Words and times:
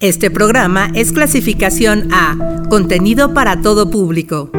Este 0.00 0.30
programa 0.30 0.90
es 0.94 1.12
clasificación 1.12 2.08
A, 2.10 2.64
contenido 2.70 3.34
para 3.34 3.60
todo 3.60 3.90
público. 3.90 4.50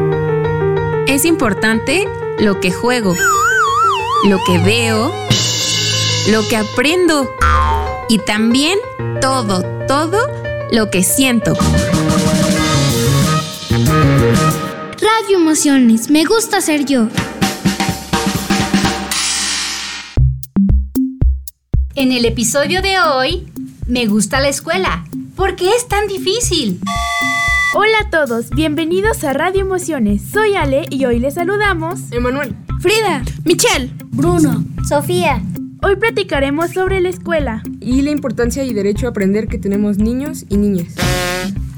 Es 1.08 1.24
importante 1.24 2.06
lo 2.38 2.60
que 2.60 2.70
juego, 2.70 3.16
lo 4.28 4.38
que 4.46 4.58
veo, 4.58 5.12
lo 6.30 6.46
que 6.48 6.56
aprendo 6.56 7.28
y 8.08 8.18
también 8.18 8.78
todo, 9.20 9.64
todo 9.88 10.28
lo 10.70 10.90
que 10.90 11.02
siento. 11.02 11.54
Radio 15.00 15.38
Emociones, 15.38 16.08
me 16.08 16.24
gusta 16.24 16.60
ser 16.60 16.84
yo. 16.84 17.08
En 21.96 22.12
el 22.12 22.26
episodio 22.26 22.80
de 22.80 23.00
hoy, 23.00 23.48
me 23.88 24.06
gusta 24.06 24.38
la 24.38 24.48
escuela. 24.48 25.04
¿Por 25.36 25.56
qué 25.56 25.70
es 25.70 25.88
tan 25.88 26.08
difícil? 26.08 26.78
Hola 27.74 27.96
a 28.02 28.10
todos, 28.10 28.50
bienvenidos 28.50 29.24
a 29.24 29.32
Radio 29.32 29.62
Emociones. 29.62 30.22
Soy 30.30 30.54
Ale 30.54 30.84
y 30.90 31.06
hoy 31.06 31.18
les 31.18 31.34
saludamos 31.34 32.00
Emanuel, 32.10 32.54
Frida, 32.80 33.22
Michelle 33.44 33.90
Bruno, 34.10 34.62
Sofía. 34.86 35.42
Hoy 35.82 35.96
platicaremos 35.96 36.72
sobre 36.72 37.00
la 37.00 37.08
escuela. 37.08 37.62
y 37.80 38.02
la 38.02 38.10
importancia 38.10 38.62
y 38.62 38.74
derecho 38.74 39.06
a 39.06 39.10
aprender 39.10 39.48
que 39.48 39.58
tenemos 39.58 39.96
niños 39.96 40.44
y 40.50 40.58
niñas. 40.58 40.94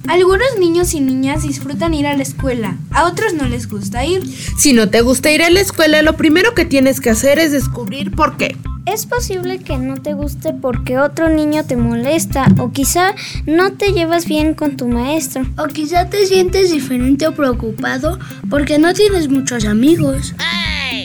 Algunos 0.08 0.58
niños 0.58 0.92
y 0.92 1.00
niñas 1.00 1.44
disfrutan 1.44 1.94
ir 1.94 2.06
a 2.06 2.16
la 2.16 2.22
escuela, 2.24 2.76
a 2.90 3.06
otros 3.06 3.34
no 3.34 3.44
les 3.46 3.68
gusta 3.68 4.04
ir. 4.04 4.22
Si 4.58 4.72
no 4.72 4.90
te 4.90 5.00
gusta 5.00 5.30
ir 5.30 5.42
a 5.42 5.50
la 5.50 5.60
escuela, 5.60 6.02
lo 6.02 6.16
primero 6.16 6.54
que 6.54 6.64
tienes 6.64 7.00
que 7.00 7.10
hacer 7.10 7.38
es 7.38 7.52
descubrir 7.52 8.10
por 8.10 8.36
qué. 8.36 8.56
Es 8.86 9.06
posible 9.06 9.58
que 9.60 9.78
no 9.78 9.96
te 9.96 10.12
guste 10.12 10.52
porque 10.52 10.98
otro 10.98 11.30
niño 11.30 11.64
te 11.64 11.76
molesta 11.76 12.46
o 12.58 12.70
quizá 12.70 13.14
no 13.46 13.72
te 13.72 13.92
llevas 13.92 14.26
bien 14.26 14.54
con 14.54 14.76
tu 14.76 14.88
maestro. 14.88 15.46
O 15.56 15.66
quizá 15.68 16.10
te 16.10 16.26
sientes 16.26 16.70
diferente 16.70 17.26
o 17.26 17.34
preocupado 17.34 18.18
porque 18.50 18.78
no 18.78 18.92
tienes 18.92 19.28
muchos 19.28 19.64
amigos. 19.64 20.34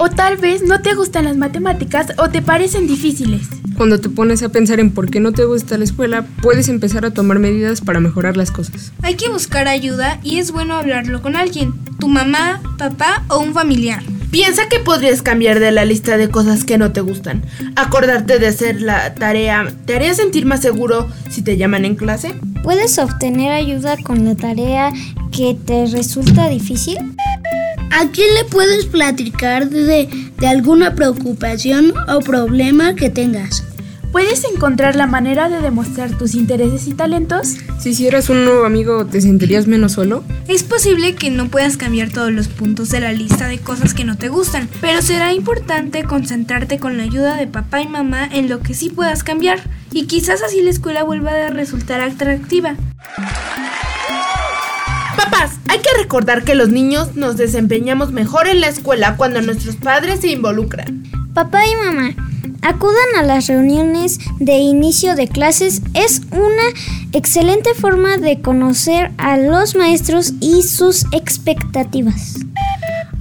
O 0.02 0.10
tal 0.10 0.38
vez 0.38 0.62
no 0.62 0.82
te 0.82 0.94
gustan 0.94 1.26
las 1.26 1.38
matemáticas 1.38 2.08
o 2.18 2.30
te 2.30 2.42
parecen 2.42 2.86
difíciles. 2.86 3.48
Cuando 3.78 4.00
te 4.00 4.10
pones 4.10 4.44
a 4.44 4.50
pensar 4.50 4.82
en 4.82 4.92
por 4.92 5.10
qué 5.10 5.22
no 5.22 5.32
te 5.32 5.46
gusta 5.46 5.78
la 5.78 5.86
escuela, 5.86 6.26
puedes 6.42 6.68
empezar 6.68 7.06
a 7.06 7.12
tomar 7.12 7.40
medidas 7.40 7.80
para 7.80 8.02
mejorar 8.02 8.36
las 8.36 8.52
cosas. 8.52 8.92
Hay 9.04 9.16
que 9.16 9.30
buscar 9.30 9.70
ayuda 9.70 10.20
y 10.22 10.40
es 10.40 10.52
bueno 10.52 10.76
hablarlo 10.76 11.22
con 11.22 11.38
alguien, 11.38 11.74
tu 11.98 12.10
mamá, 12.10 12.62
papá 12.78 13.24
o 13.30 13.40
un 13.40 13.54
familiar. 13.54 14.04
Piensa 14.32 14.70
que 14.70 14.80
podrías 14.80 15.24
cambiar 15.24 15.60
de 15.60 15.72
la 15.72 15.86
lista 15.86 16.16
de 16.18 16.30
cosas 16.30 16.64
que 16.64 16.78
no 16.78 16.92
te 16.92 17.02
gustan. 17.02 17.42
Acordarte 17.76 18.38
de 18.38 18.48
hacer 18.48 18.80
la 18.80 19.16
tarea 19.16 19.66
te 19.86 19.96
haría 19.96 20.14
sentir 20.14 20.46
más 20.46 20.62
seguro 20.62 21.08
si 21.30 21.42
te 21.42 21.58
llaman 21.58 21.84
en 21.84 21.96
clase. 21.96 22.36
¿Puedes 22.62 23.00
obtener 23.00 23.52
ayuda 23.52 23.98
con 24.04 24.26
la 24.26 24.36
tarea 24.36 24.94
que 25.32 25.56
te 25.66 25.88
resulta 25.88 26.48
difícil? 26.48 26.98
¿A 27.92 28.08
quién 28.12 28.34
le 28.36 28.46
puedes 28.46 28.86
platicar 28.86 29.68
de, 29.68 30.08
de 30.38 30.48
alguna 30.48 30.94
preocupación 30.94 31.94
o 32.08 32.20
problema 32.20 32.94
que 32.94 33.10
tengas? 33.10 33.64
¿Puedes 34.12 34.44
encontrar 34.44 34.96
la 34.96 35.06
manera 35.06 35.50
de 35.50 35.62
demostrar 35.62 36.18
tus 36.18 36.34
intereses 36.34 36.88
y 36.88 36.94
talentos? 36.94 37.58
Si 37.80 37.90
hicieras 37.90 38.30
un 38.30 38.44
nuevo 38.44 38.66
amigo, 38.66 39.06
¿te 39.06 39.22
sentirías 39.22 39.68
menos 39.68 39.92
solo? 39.92 40.24
Es 40.48 40.64
posible 40.64 41.14
que 41.14 41.30
no 41.30 41.48
puedas 41.50 41.78
cambiar 41.78 42.10
todos 42.10 42.32
los 42.32 42.48
puntos 42.48 42.90
de 42.90 43.02
la 43.02 43.14
lista 43.14 43.48
de 43.48 43.60
cosas 43.60 43.94
que 43.94 44.06
no 44.06 44.18
te 44.18 44.30
gustan, 44.30 44.68
pero 44.82 45.04
será 45.04 45.32
importante 45.34 46.04
concentrarte 46.06 46.80
con 46.80 46.98
la 46.98 47.04
ayuda 47.04 47.38
de 47.38 47.46
papá 47.46 47.82
y 47.82 47.88
mamá 47.88 48.28
en 48.32 48.50
lo 48.50 48.62
que 48.62 48.74
sí 48.74 48.90
puedas 48.90 49.24
cambiar, 49.24 49.60
y 49.92 50.08
quizás 50.08 50.42
así 50.42 50.64
la 50.64 50.72
escuela 50.72 51.04
vuelva 51.04 51.32
a 51.32 51.50
resultar 51.50 52.02
atractiva. 52.02 52.76
Papás, 55.16 55.52
hay 55.68 55.80
que 55.80 56.02
recordar 56.02 56.44
que 56.44 56.56
los 56.56 56.70
niños 56.70 57.16
nos 57.16 57.38
desempeñamos 57.38 58.12
mejor 58.12 58.48
en 58.48 58.62
la 58.62 58.70
escuela 58.70 59.18
cuando 59.18 59.42
nuestros 59.44 59.76
padres 59.76 60.22
se 60.22 60.30
involucran. 60.30 61.04
Papá 61.36 61.62
y 61.68 61.76
mamá, 61.76 62.29
acudan 62.62 63.16
a 63.18 63.24
las 63.24 63.48
reuniones 63.48 64.20
de 64.40 64.58
inicio 64.58 65.16
de 65.16 65.28
clases. 65.28 65.82
Es 65.94 66.22
una 66.32 66.64
excelente 67.14 67.74
forma 67.74 68.18
de 68.18 68.42
conocer 68.42 69.12
a 69.18 69.38
los 69.38 69.76
maestros 69.76 70.34
y 70.40 70.64
sus 70.64 71.06
expectativas. 71.12 72.40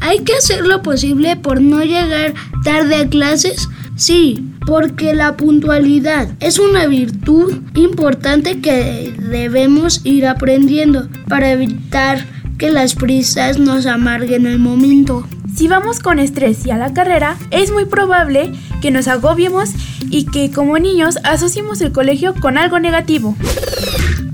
¿Hay 0.01 0.21
que 0.21 0.35
hacer 0.35 0.65
lo 0.65 0.83
posible 0.83 1.37
por 1.37 1.61
no 1.61 1.83
llegar 1.83 2.35
tarde 2.65 2.97
a 2.97 3.09
clases? 3.09 3.69
Sí, 3.97 4.45
porque 4.65 5.13
la 5.13 5.37
puntualidad 5.37 6.29
es 6.41 6.59
una 6.59 6.87
virtud 6.87 7.63
importante 7.75 8.61
que 8.61 9.13
debemos 9.19 10.03
ir 10.05 10.27
aprendiendo 10.27 11.09
para 11.29 11.51
evitar 11.51 12.25
que 12.59 12.71
las 12.71 12.95
prisas 12.95 13.59
nos 13.59 13.87
amarguen 13.87 14.47
el 14.47 14.59
momento. 14.59 15.27
Si 15.59 15.67
vamos 15.67 15.99
con 15.99 16.21
estrés 16.21 16.65
y 16.67 16.71
a 16.71 16.77
la 16.77 16.95
carrera, 16.95 17.37
es 17.51 17.73
muy 17.73 17.85
probable 17.85 18.53
que 18.81 18.93
nos 18.93 19.09
agobiemos 19.09 19.71
y 20.09 20.27
que 20.27 20.53
como 20.53 20.79
niños 20.79 21.19
asociemos 21.25 21.81
el 21.81 21.91
colegio 21.91 22.33
con 22.41 22.57
algo 22.57 22.79
negativo. 22.79 23.35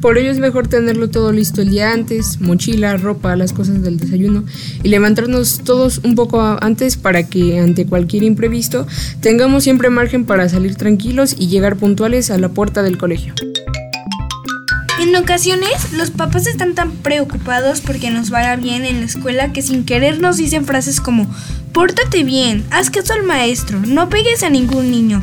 Por 0.03 0.19
ello 0.19 0.31
es 0.31 0.39
mejor 0.39 0.69
tenerlo 0.69 1.09
todo 1.09 1.33
listo 1.33 1.63
el 1.63 1.71
día 1.71 1.93
antes, 1.93 2.43
mochila, 2.43 2.99
ropa, 2.99 3.37
las 3.37 3.55
cosas 3.55 3.83
del 3.83 3.97
desayuno 3.97 4.45
y 4.83 4.89
levantarnos 4.89 5.61
todos 5.65 6.03
un 6.05 6.15
poco 6.15 6.43
antes 6.61 6.99
para 6.99 7.27
que 7.27 7.59
ante 7.59 7.87
cualquier 7.87 8.23
imprevisto 8.23 8.87
tengamos 9.21 9.65
siempre 9.65 9.89
margen 9.89 10.27
para 10.27 10.51
salir 10.51 10.75
tranquilos 10.75 11.34
y 11.39 11.49
llegar 11.49 11.77
puntuales 11.77 12.31
a 12.31 12.37
la 12.37 12.51
puerta 12.51 12.83
del 12.83 12.99
colegio. 12.99 13.33
En 15.15 15.23
ocasiones, 15.23 15.93
los 15.93 16.11
papás 16.11 16.49
están 16.49 16.75
tan 16.75 16.91
preocupados 16.91 17.81
porque 17.81 18.11
nos 18.11 18.31
vaya 18.31 18.57
bien 18.57 18.85
en 18.85 18.99
la 18.99 19.07
escuela 19.07 19.53
que 19.53 19.63
sin 19.63 19.85
querer 19.85 20.19
nos 20.19 20.39
dicen 20.39 20.67
frases 20.67 21.01
como, 21.01 21.33
pórtate 21.73 22.25
bien, 22.25 22.65
haz 22.73 22.91
caso 22.91 23.13
al 23.13 23.23
maestro, 23.23 23.79
no 23.79 24.09
pegues 24.09 24.43
a 24.43 24.51
ningún 24.51 24.91
niño. 24.91 25.23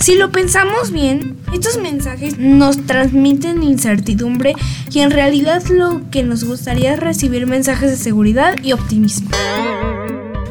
Si 0.00 0.16
lo 0.16 0.32
pensamos 0.32 0.90
bien, 0.90 1.36
estos 1.52 1.80
mensajes 1.80 2.36
nos 2.36 2.84
transmiten 2.84 3.62
incertidumbre 3.62 4.54
y 4.90 4.98
en 4.98 5.12
realidad 5.12 5.62
lo 5.68 6.02
que 6.10 6.24
nos 6.24 6.42
gustaría 6.42 6.94
es 6.94 6.98
recibir 6.98 7.46
mensajes 7.46 7.92
de 7.92 7.96
seguridad 7.96 8.56
y 8.64 8.72
optimismo. 8.72 9.30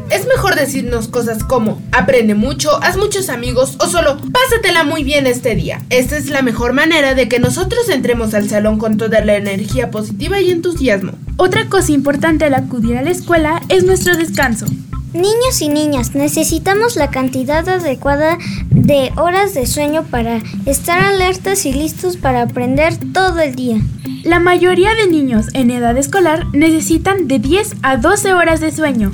Es 0.10 0.26
mejor 0.26 0.56
decirnos 0.56 1.08
cosas 1.08 1.44
como 1.44 1.82
aprende 1.92 2.34
mucho, 2.34 2.82
haz 2.82 2.98
muchos 2.98 3.30
amigos 3.30 3.76
o 3.80 3.88
solo 3.88 4.18
pásatela 4.32 4.84
muy 4.84 5.04
bien 5.04 5.28
este 5.28 5.56
día. 5.56 5.82
Esta 5.90 6.18
es 6.18 6.30
la 6.30 6.42
mejor 6.42 6.74
manera 6.74 7.14
de 7.14 7.28
que 7.28 7.40
nosotros 7.40 7.90
entremos 7.90 8.34
al 8.34 8.50
salón 8.50 8.80
con 8.80 8.98
toda 8.98 9.24
la 9.24 9.36
energía 9.36 9.92
positiva 9.92 10.40
y 10.40 10.52
entusiasmo. 10.52 11.12
Otra 11.36 11.68
cosa 11.68 11.92
importante 11.92 12.46
al 12.46 12.54
acudir 12.54 12.98
a 12.98 13.02
la 13.02 13.12
escuela 13.12 13.62
es 13.70 13.84
nuestro 13.84 14.16
descanso. 14.16 14.66
Niños 15.14 15.62
y 15.62 15.70
niñas, 15.70 16.16
necesitamos 16.16 16.96
la 16.96 17.10
cantidad 17.10 17.68
adecuada 17.68 18.38
de 18.70 19.12
horas 19.16 19.54
de 19.54 19.66
sueño 19.66 20.04
para 20.04 20.42
estar 20.66 21.00
alertas 21.00 21.66
y 21.66 21.74
listos 21.74 22.18
para 22.18 22.44
aprender 22.44 22.94
todo 23.14 23.40
el 23.40 23.56
día. 23.56 23.78
La 24.24 24.40
mayoría 24.40 24.94
de 24.96 25.08
niños 25.08 25.48
en 25.54 25.72
edad 25.72 25.98
escolar 25.98 26.46
necesitan 26.54 27.28
de 27.28 27.40
10 27.40 27.76
a 27.82 27.98
12 27.98 28.34
horas 28.34 28.60
de 28.60 28.72
sueño. 28.72 29.12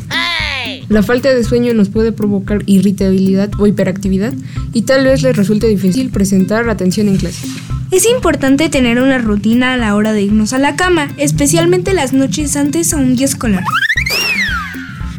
La 0.90 1.04
falta 1.04 1.34
de 1.34 1.44
sueño 1.44 1.74
nos 1.74 1.90
puede 1.90 2.12
provocar 2.12 2.64
irritabilidad 2.66 3.52
o 3.58 3.68
hiperactividad 3.68 4.34
y 4.74 4.84
tal 4.84 5.06
vez 5.06 5.22
les 5.24 5.36
resulte 5.36 5.68
difícil 5.68 6.10
presentar 6.10 6.70
atención 6.70 7.08
en 7.08 7.18
clase. 7.18 7.48
Es 7.92 8.06
importante 8.06 8.70
tener 8.70 9.00
una 9.00 9.20
rutina 9.20 9.74
a 9.74 9.78
la 9.78 9.96
hora 9.96 10.14
de 10.14 10.24
irnos 10.24 10.54
a 10.54 10.60
la 10.60 10.76
cama, 10.76 11.14
especialmente 11.18 11.94
las 11.94 12.12
noches 12.12 12.56
antes 12.56 12.94
a 12.94 12.98
un 12.98 13.16
día 13.16 13.26
escolar. 13.26 13.64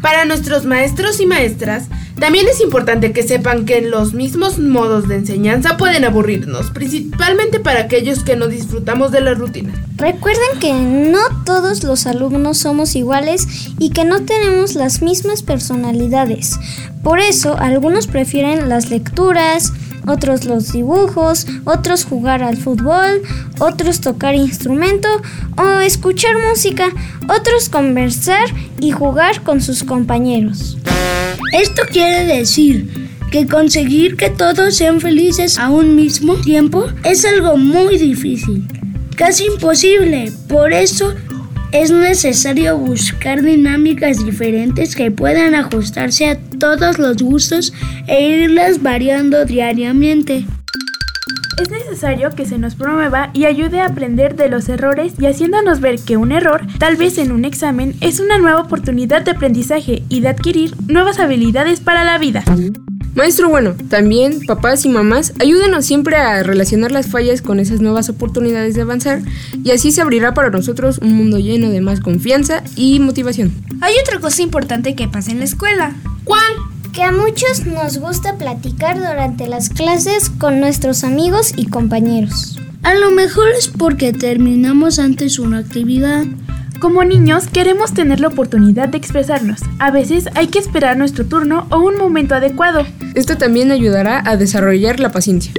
Para 0.01 0.25
nuestros 0.25 0.65
maestros 0.65 1.19
y 1.19 1.25
maestras, 1.25 1.87
también 2.19 2.47
es 2.47 2.61
importante 2.61 3.11
que 3.11 3.23
sepan 3.23 3.65
que 3.65 3.81
los 3.81 4.13
mismos 4.13 4.57
modos 4.57 5.07
de 5.07 5.15
enseñanza 5.15 5.75
pueden 5.75 6.05
aburrirnos, 6.05 6.71
principalmente 6.71 7.59
para 7.59 7.81
aquellos 7.81 8.23
que 8.23 8.37
no 8.37 8.47
disfrutamos 8.47 9.11
de 9.11 9.21
la 9.21 9.33
rutina. 9.33 9.73
Recuerden 9.97 10.59
que 10.59 10.73
no 10.73 11.19
todos 11.45 11.83
los 11.83 12.07
alumnos 12.07 12.59
somos 12.59 12.95
iguales 12.95 13.47
y 13.79 13.89
que 13.89 14.05
no 14.05 14.21
tenemos 14.21 14.75
las 14.75 15.01
mismas 15.01 15.43
personalidades. 15.43 16.57
Por 17.03 17.19
eso, 17.19 17.57
algunos 17.57 18.07
prefieren 18.07 18.69
las 18.69 18.89
lecturas, 18.89 19.73
otros 20.07 20.45
los 20.45 20.71
dibujos, 20.71 21.47
otros 21.65 22.05
jugar 22.05 22.43
al 22.43 22.57
fútbol, 22.57 23.21
otros 23.59 24.01
tocar 24.01 24.35
instrumento 24.35 25.09
o 25.57 25.79
escuchar 25.79 26.37
música, 26.49 26.87
otros 27.27 27.69
conversar 27.69 28.45
y 28.79 28.91
jugar 28.91 29.41
con 29.43 29.61
sus 29.61 29.83
compañeros. 29.83 30.77
Esto 31.51 31.83
quiere 31.91 32.25
decir 32.25 32.87
que 33.31 33.47
conseguir 33.47 34.15
que 34.17 34.29
todos 34.29 34.75
sean 34.75 35.01
felices 35.01 35.57
a 35.57 35.69
un 35.69 35.95
mismo 35.95 36.35
tiempo 36.35 36.85
es 37.03 37.25
algo 37.25 37.57
muy 37.57 37.97
difícil, 37.97 38.67
casi 39.15 39.45
imposible. 39.45 40.31
Por 40.47 40.73
eso 40.73 41.13
es 41.71 41.91
necesario 41.91 42.77
buscar 42.77 43.41
dinámicas 43.41 44.25
diferentes 44.25 44.95
que 44.95 45.11
puedan 45.11 45.55
ajustarse 45.55 46.27
a 46.27 46.39
todos 46.39 46.97
los 46.97 47.17
gustos 47.17 47.73
e 48.07 48.43
irlas 48.43 48.81
variando 48.81 49.45
diariamente. 49.45 50.45
Es 51.61 51.69
necesario 51.71 52.29
que 52.31 52.45
se 52.45 52.57
nos 52.57 52.75
promueva 52.75 53.31
y 53.33 53.45
ayude 53.45 53.79
a 53.79 53.85
aprender 53.85 54.35
de 54.35 54.49
los 54.49 54.67
errores 54.69 55.13
y 55.19 55.25
haciéndonos 55.25 55.79
ver 55.79 55.99
que 55.99 56.17
un 56.17 56.31
error, 56.31 56.67
tal 56.79 56.97
vez 56.97 57.17
en 57.17 57.31
un 57.31 57.45
examen, 57.45 57.95
es 58.01 58.19
una 58.19 58.37
nueva 58.37 58.61
oportunidad 58.61 59.21
de 59.21 59.31
aprendizaje 59.31 60.03
y 60.09 60.19
de 60.19 60.27
adquirir 60.27 60.75
nuevas 60.87 61.19
habilidades 61.19 61.79
para 61.79 62.03
la 62.03 62.17
vida. 62.17 62.43
Maestro, 63.15 63.47
bueno, 63.47 63.75
también 63.89 64.41
papás 64.45 64.83
y 64.83 64.89
mamás, 64.89 65.33
ayúdenos 65.39 65.85
siempre 65.85 66.17
a 66.17 66.43
relacionar 66.43 66.91
las 66.91 67.07
fallas 67.07 67.41
con 67.41 67.61
esas 67.61 67.79
nuevas 67.79 68.09
oportunidades 68.09 68.75
de 68.75 68.81
avanzar 68.81 69.21
y 69.63 69.71
así 69.71 69.93
se 69.93 70.01
abrirá 70.01 70.33
para 70.33 70.49
nosotros 70.49 70.97
un 70.97 71.13
mundo 71.13 71.39
lleno 71.39 71.69
de 71.69 71.79
más 71.79 72.01
confianza 72.01 72.61
y 72.75 72.99
motivación. 72.99 73.53
Hay 73.79 73.93
otra 74.03 74.19
cosa 74.19 74.41
importante 74.41 74.95
que 74.95 75.07
pasa 75.07 75.31
en 75.31 75.39
la 75.39 75.45
escuela. 75.45 75.95
¿Cuál? 76.25 76.74
Que 76.95 77.03
a 77.03 77.11
muchos 77.11 77.65
nos 77.65 77.97
gusta 77.97 78.37
platicar 78.37 78.95
durante 78.95 79.47
las 79.49 79.67
clases 79.67 80.29
con 80.29 80.61
nuestros 80.61 81.03
amigos 81.03 81.51
y 81.57 81.65
compañeros. 81.65 82.57
A 82.83 82.93
lo 82.93 83.11
mejor 83.11 83.49
es 83.49 83.67
porque 83.67 84.13
terminamos 84.13 84.97
antes 84.97 85.37
una 85.37 85.57
actividad. 85.57 86.23
Como 86.79 87.03
niños 87.03 87.47
queremos 87.47 87.93
tener 87.93 88.21
la 88.21 88.29
oportunidad 88.29 88.87
de 88.87 88.97
expresarnos. 88.97 89.59
A 89.77 89.91
veces 89.91 90.29
hay 90.35 90.47
que 90.47 90.59
esperar 90.59 90.95
nuestro 90.95 91.25
turno 91.25 91.67
o 91.69 91.79
un 91.79 91.97
momento 91.97 92.33
adecuado. 92.33 92.85
Esto 93.13 93.35
también 93.35 93.71
ayudará 93.71 94.23
a 94.25 94.37
desarrollar 94.37 95.01
la 95.01 95.11
paciencia. 95.11 95.51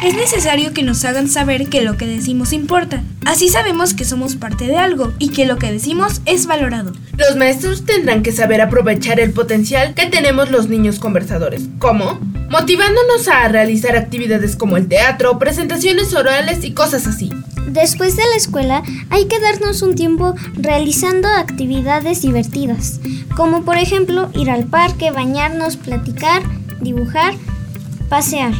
Es 0.00 0.14
necesario 0.14 0.72
que 0.72 0.84
nos 0.84 1.04
hagan 1.04 1.28
saber 1.28 1.68
que 1.68 1.82
lo 1.82 1.96
que 1.96 2.06
decimos 2.06 2.52
importa. 2.52 3.02
Así 3.24 3.48
sabemos 3.48 3.94
que 3.94 4.04
somos 4.04 4.36
parte 4.36 4.66
de 4.68 4.76
algo 4.76 5.12
y 5.18 5.30
que 5.30 5.44
lo 5.44 5.58
que 5.58 5.72
decimos 5.72 6.20
es 6.24 6.46
valorado. 6.46 6.92
Los 7.16 7.36
maestros 7.36 7.84
tendrán 7.84 8.22
que 8.22 8.30
saber 8.30 8.60
aprovechar 8.60 9.18
el 9.18 9.32
potencial 9.32 9.94
que 9.94 10.06
tenemos 10.06 10.52
los 10.52 10.68
niños 10.68 11.00
conversadores. 11.00 11.62
¿Cómo? 11.80 12.20
Motivándonos 12.48 13.26
a 13.26 13.48
realizar 13.48 13.96
actividades 13.96 14.54
como 14.54 14.76
el 14.76 14.86
teatro, 14.86 15.36
presentaciones 15.40 16.14
orales 16.14 16.64
y 16.64 16.70
cosas 16.70 17.08
así. 17.08 17.30
Después 17.66 18.14
de 18.14 18.22
la 18.22 18.36
escuela 18.36 18.84
hay 19.10 19.26
que 19.26 19.40
darnos 19.40 19.82
un 19.82 19.96
tiempo 19.96 20.36
realizando 20.54 21.26
actividades 21.26 22.22
divertidas, 22.22 23.00
como 23.36 23.64
por 23.64 23.76
ejemplo 23.76 24.30
ir 24.32 24.48
al 24.48 24.64
parque, 24.64 25.10
bañarnos, 25.10 25.76
platicar, 25.76 26.42
dibujar, 26.80 27.34
pasear. 28.08 28.52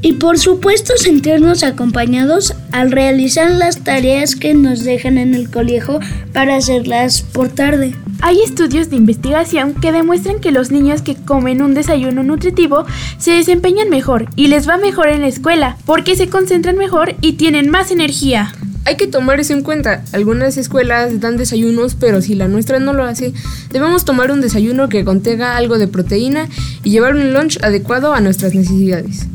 Y 0.00 0.12
por 0.12 0.38
supuesto 0.38 0.92
sentirnos 0.96 1.64
acompañados 1.64 2.54
al 2.70 2.92
realizar 2.92 3.50
las 3.50 3.82
tareas 3.82 4.36
que 4.36 4.54
nos 4.54 4.84
dejan 4.84 5.18
en 5.18 5.34
el 5.34 5.50
colegio 5.50 5.98
para 6.32 6.56
hacerlas 6.56 7.22
por 7.22 7.48
tarde. 7.48 7.94
Hay 8.20 8.40
estudios 8.40 8.90
de 8.90 8.96
investigación 8.96 9.74
que 9.74 9.92
demuestran 9.92 10.40
que 10.40 10.52
los 10.52 10.70
niños 10.70 11.02
que 11.02 11.16
comen 11.16 11.62
un 11.62 11.74
desayuno 11.74 12.22
nutritivo 12.22 12.84
se 13.18 13.32
desempeñan 13.32 13.90
mejor 13.90 14.28
y 14.36 14.48
les 14.48 14.68
va 14.68 14.76
mejor 14.76 15.08
en 15.08 15.22
la 15.22 15.28
escuela 15.28 15.76
porque 15.84 16.14
se 16.14 16.28
concentran 16.28 16.76
mejor 16.76 17.14
y 17.20 17.34
tienen 17.34 17.68
más 17.68 17.90
energía. 17.90 18.52
Hay 18.84 18.96
que 18.96 19.06
tomar 19.06 19.38
eso 19.38 19.52
en 19.52 19.62
cuenta. 19.62 20.02
Algunas 20.12 20.56
escuelas 20.56 21.20
dan 21.20 21.36
desayunos, 21.36 21.94
pero 21.94 22.22
si 22.22 22.34
la 22.34 22.48
nuestra 22.48 22.78
no 22.78 22.92
lo 22.92 23.04
hace, 23.04 23.34
debemos 23.70 24.04
tomar 24.04 24.30
un 24.30 24.40
desayuno 24.40 24.88
que 24.88 25.04
contenga 25.04 25.56
algo 25.56 25.76
de 25.76 25.88
proteína 25.88 26.48
y 26.84 26.90
llevar 26.90 27.14
un 27.14 27.34
lunch 27.34 27.58
adecuado 27.62 28.14
a 28.14 28.20
nuestras 28.20 28.54
necesidades. 28.54 29.26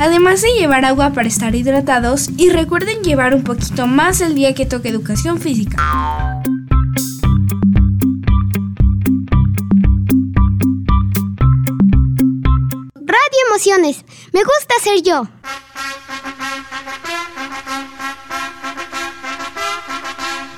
Además 0.00 0.40
de 0.40 0.48
llevar 0.54 0.86
agua 0.86 1.12
para 1.12 1.28
estar 1.28 1.54
hidratados 1.54 2.30
y 2.38 2.48
recuerden 2.48 3.02
llevar 3.02 3.34
un 3.34 3.44
poquito 3.44 3.86
más 3.86 4.22
el 4.22 4.34
día 4.34 4.54
que 4.54 4.64
toque 4.64 4.88
educación 4.88 5.38
física. 5.38 5.76
Radio 12.96 13.38
Emociones. 13.50 14.06
Me 14.32 14.40
gusta 14.42 14.74
ser 14.82 15.02
yo. 15.02 15.28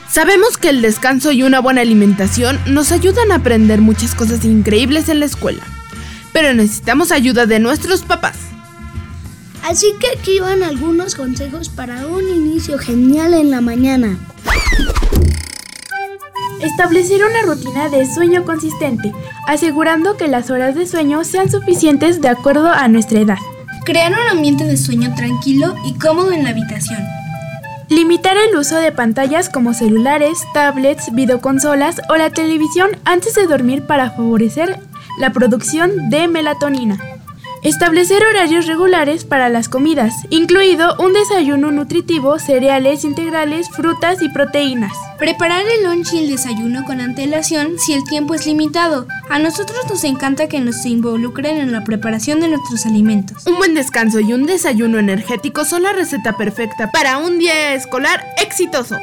Sabemos 0.09 0.56
que 0.56 0.69
el 0.69 0.83
descanso 0.83 1.33
y 1.33 1.43
una 1.43 1.59
buena 1.59 1.81
alimentación 1.81 2.61
nos 2.67 2.93
ayudan 2.93 3.33
a 3.33 3.37
aprender 3.37 3.81
muchas 3.81 4.15
cosas 4.15 4.45
increíbles 4.45 5.09
en 5.09 5.19
la 5.19 5.27
escuela, 5.27 5.65
pero 6.33 6.55
necesitamos 6.55 7.11
ayuda 7.11 7.47
de 7.47 7.59
nuestros 7.59 8.03
papás. 8.03 8.51
Así 9.62 9.94
que 10.00 10.19
aquí 10.19 10.41
van 10.41 10.62
algunos 10.62 11.14
consejos 11.14 11.69
para 11.69 12.06
un 12.06 12.29
inicio 12.29 12.79
genial 12.79 13.32
en 13.32 13.50
la 13.50 13.61
mañana. 13.61 14.19
Establecer 16.61 17.20
una 17.25 17.43
rutina 17.43 17.88
de 17.88 18.06
sueño 18.06 18.44
consistente, 18.44 19.12
asegurando 19.47 20.17
que 20.17 20.29
las 20.29 20.50
horas 20.50 20.75
de 20.75 20.87
sueño 20.87 21.25
sean 21.25 21.50
suficientes 21.50 22.20
de 22.20 22.29
acuerdo 22.29 22.70
a 22.70 22.88
nuestra 22.88 23.20
edad. 23.20 23.38
Crear 23.85 24.12
un 24.12 24.37
ambiente 24.37 24.64
de 24.64 24.76
sueño 24.76 25.14
tranquilo 25.14 25.75
y 25.85 25.94
cómodo 25.94 26.32
en 26.32 26.44
la 26.44 26.50
habitación. 26.50 27.00
Limitar 27.88 28.37
el 28.37 28.56
uso 28.56 28.76
de 28.76 28.93
pantallas 28.93 29.49
como 29.49 29.75
celulares, 29.75 30.38
tablets, 30.55 31.12
videoconsolas 31.12 32.00
o 32.09 32.17
la 32.17 32.31
televisión 32.31 32.91
antes 33.05 33.35
de 33.35 33.47
dormir 33.47 33.87
para 33.87 34.11
favorecer 34.11 34.79
la 35.19 35.32
producción 35.32 36.11
de 36.11 36.26
melatonina. 36.26 37.12
Establecer 37.62 38.25
horarios 38.25 38.67
regulares 38.67 39.25
para 39.25 39.49
las 39.49 39.69
comidas, 39.69 40.12
incluido 40.31 40.97
un 40.99 41.12
desayuno 41.12 41.70
nutritivo, 41.70 42.41
cereales 42.41 43.05
integrales, 43.05 43.69
frutas 43.70 44.20
y 44.20 44.29
proteínas. 44.29 44.93
Preparar 45.17 45.62
el 45.79 45.85
lunch 45.85 46.12
y 46.12 46.19
el 46.19 46.31
desayuno 46.31 46.85
con 46.85 47.00
antelación 47.00 47.79
si 47.79 47.93
el 47.93 48.03
tiempo 48.03 48.35
es 48.35 48.49
limitado. 48.49 49.06
A 49.31 49.38
nosotros 49.38 49.79
nos 49.88 50.03
encanta 50.03 50.49
que 50.49 50.59
nos 50.59 50.85
involucren 50.85 51.59
en 51.59 51.70
la 51.70 51.85
preparación 51.85 52.41
de 52.41 52.49
nuestros 52.49 52.85
alimentos. 52.85 53.47
Un 53.47 53.59
buen 53.59 53.75
descanso 53.75 54.19
y 54.19 54.32
un 54.32 54.44
desayuno 54.44 54.99
energético 54.99 55.64
son 55.64 55.85
la 55.85 55.93
receta 55.93 56.37
perfecta 56.37 56.91
para 56.91 57.19
un 57.19 57.38
día 57.38 57.75
escolar 57.75 58.25
exitoso. 58.43 58.97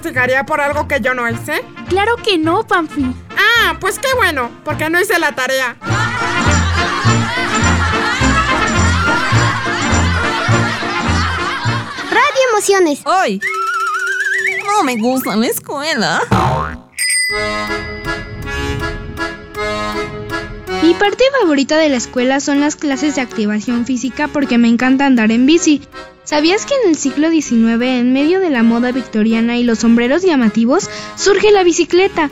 Castigaría 0.00 0.44
por 0.46 0.62
algo 0.62 0.88
que 0.88 1.00
yo 1.00 1.12
no 1.12 1.28
hice? 1.28 1.62
Claro 1.88 2.16
que 2.16 2.38
no, 2.38 2.66
Pamfi. 2.66 3.14
Ah, 3.36 3.76
pues 3.78 3.98
qué 3.98 4.08
bueno, 4.16 4.50
porque 4.64 4.88
no 4.88 4.98
hice 4.98 5.18
la 5.18 5.32
tarea. 5.32 5.76
Radio 12.10 12.40
Emociones. 12.50 13.00
Hoy. 13.04 13.40
No 14.66 14.84
me 14.84 14.96
gusta 14.96 15.36
la 15.36 15.46
escuela. 15.46 16.22
Mi 20.82 20.94
parte 20.94 21.24
favorita 21.38 21.76
de 21.76 21.90
la 21.90 21.96
escuela 21.98 22.40
son 22.40 22.60
las 22.60 22.74
clases 22.74 23.16
de 23.16 23.20
activación 23.20 23.84
física 23.84 24.28
porque 24.28 24.56
me 24.56 24.68
encanta 24.68 25.04
andar 25.04 25.30
en 25.30 25.44
bici. 25.44 25.82
¿Sabías 26.30 26.64
que 26.64 26.74
en 26.84 26.90
el 26.90 26.96
siglo 26.96 27.28
XIX, 27.28 27.82
en 27.82 28.12
medio 28.12 28.38
de 28.38 28.50
la 28.50 28.62
moda 28.62 28.92
victoriana 28.92 29.58
y 29.58 29.64
los 29.64 29.80
sombreros 29.80 30.22
llamativos, 30.22 30.88
surge 31.16 31.50
la 31.50 31.64
bicicleta? 31.64 32.30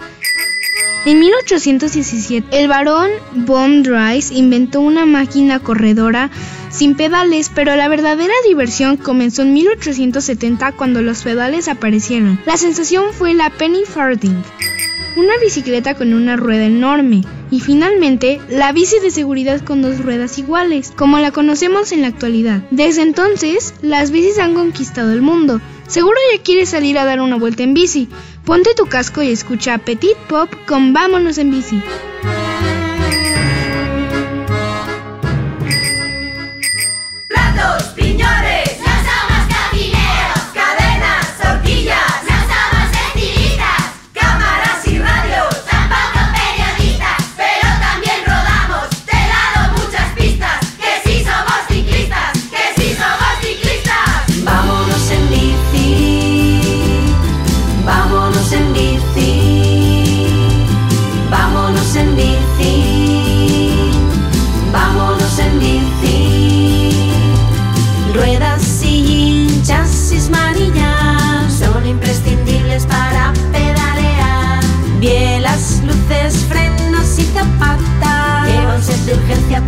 En 1.05 1.19
1817, 1.19 2.61
el 2.61 2.69
barón 2.69 3.11
von 3.35 3.83
Dries 3.83 4.31
inventó 4.31 4.83
una 4.83 5.05
máquina 5.05 5.59
corredora 5.59 6.31
sin 6.71 6.95
pedales, 6.95 7.51
pero 7.53 7.75
la 7.75 7.89
verdadera 7.89 8.35
diversión 8.47 8.99
comenzó 8.99 9.43
en 9.43 9.53
1870 9.55 10.71
cuando 10.77 11.03
los 11.03 11.25
pedales 11.25 11.67
aparecieron. 11.67 12.39
La 12.47 12.57
sensación 12.57 13.07
fue 13.13 13.35
la 13.35 13.51
penny 13.51 13.83
farthing, 13.85 14.45
una 15.17 15.33
bicicleta 15.43 15.95
con 15.95 16.15
una 16.15 16.37
rueda 16.37 16.65
enorme, 16.65 17.23
y 17.51 17.61
finalmente 17.61 18.41
la 18.49 18.73
bici 18.73 18.99
de 19.01 19.11
seguridad 19.11 19.61
con 19.61 19.83
dos 19.83 20.03
ruedas 20.03 20.39
iguales, 20.39 20.93
como 20.97 21.19
la 21.19 21.31
conocemos 21.31 21.93
en 21.93 22.03
la 22.03 22.09
actualidad. 22.09 22.63
Desde 22.71 23.03
entonces, 23.03 23.75
las 23.83 24.11
bicis 24.11 24.39
han 24.39 24.55
conquistado 24.55 25.13
el 25.13 25.23
mundo. 25.23 25.61
Seguro 25.87 26.17
ya 26.35 26.43
quieres 26.43 26.69
salir 26.69 26.99
a 26.99 27.05
dar 27.05 27.21
una 27.21 27.37
vuelta 27.37 27.63
en 27.63 27.75
bici. 27.75 28.09
Ponte 28.45 28.75
tu 28.75 28.87
casco 28.87 29.23
y 29.23 29.31
escucha 29.31 29.79
Petit 29.79 30.17
Pop 30.29 30.51
con 30.67 30.93
Vámonos 30.93 31.39
en 31.39 31.51
bici. 31.51 31.83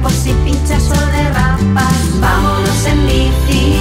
Por 0.03 0.13
si 0.13 0.33
pinchas 0.45 0.91
o 0.91 1.07
derrapas. 1.13 2.21
Vámonos 2.21 2.87
en 2.87 3.07
bici, 3.07 3.80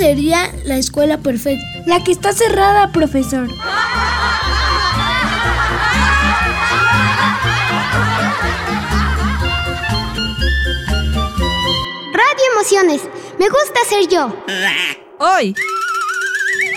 sería 0.00 0.50
la 0.64 0.78
escuela 0.78 1.18
perfecta? 1.18 1.62
La 1.84 2.02
que 2.02 2.10
está 2.10 2.32
cerrada, 2.32 2.90
profesor. 2.90 3.48
Radio 12.14 12.44
Emociones. 12.54 13.02
Me 13.38 13.50
gusta 13.50 13.80
ser 13.86 14.08
yo. 14.08 14.34
Hoy. 15.18 15.54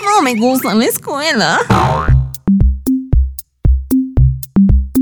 No 0.04 0.20
me 0.20 0.34
gusta 0.34 0.74
la 0.74 0.84
escuela. 0.84 1.60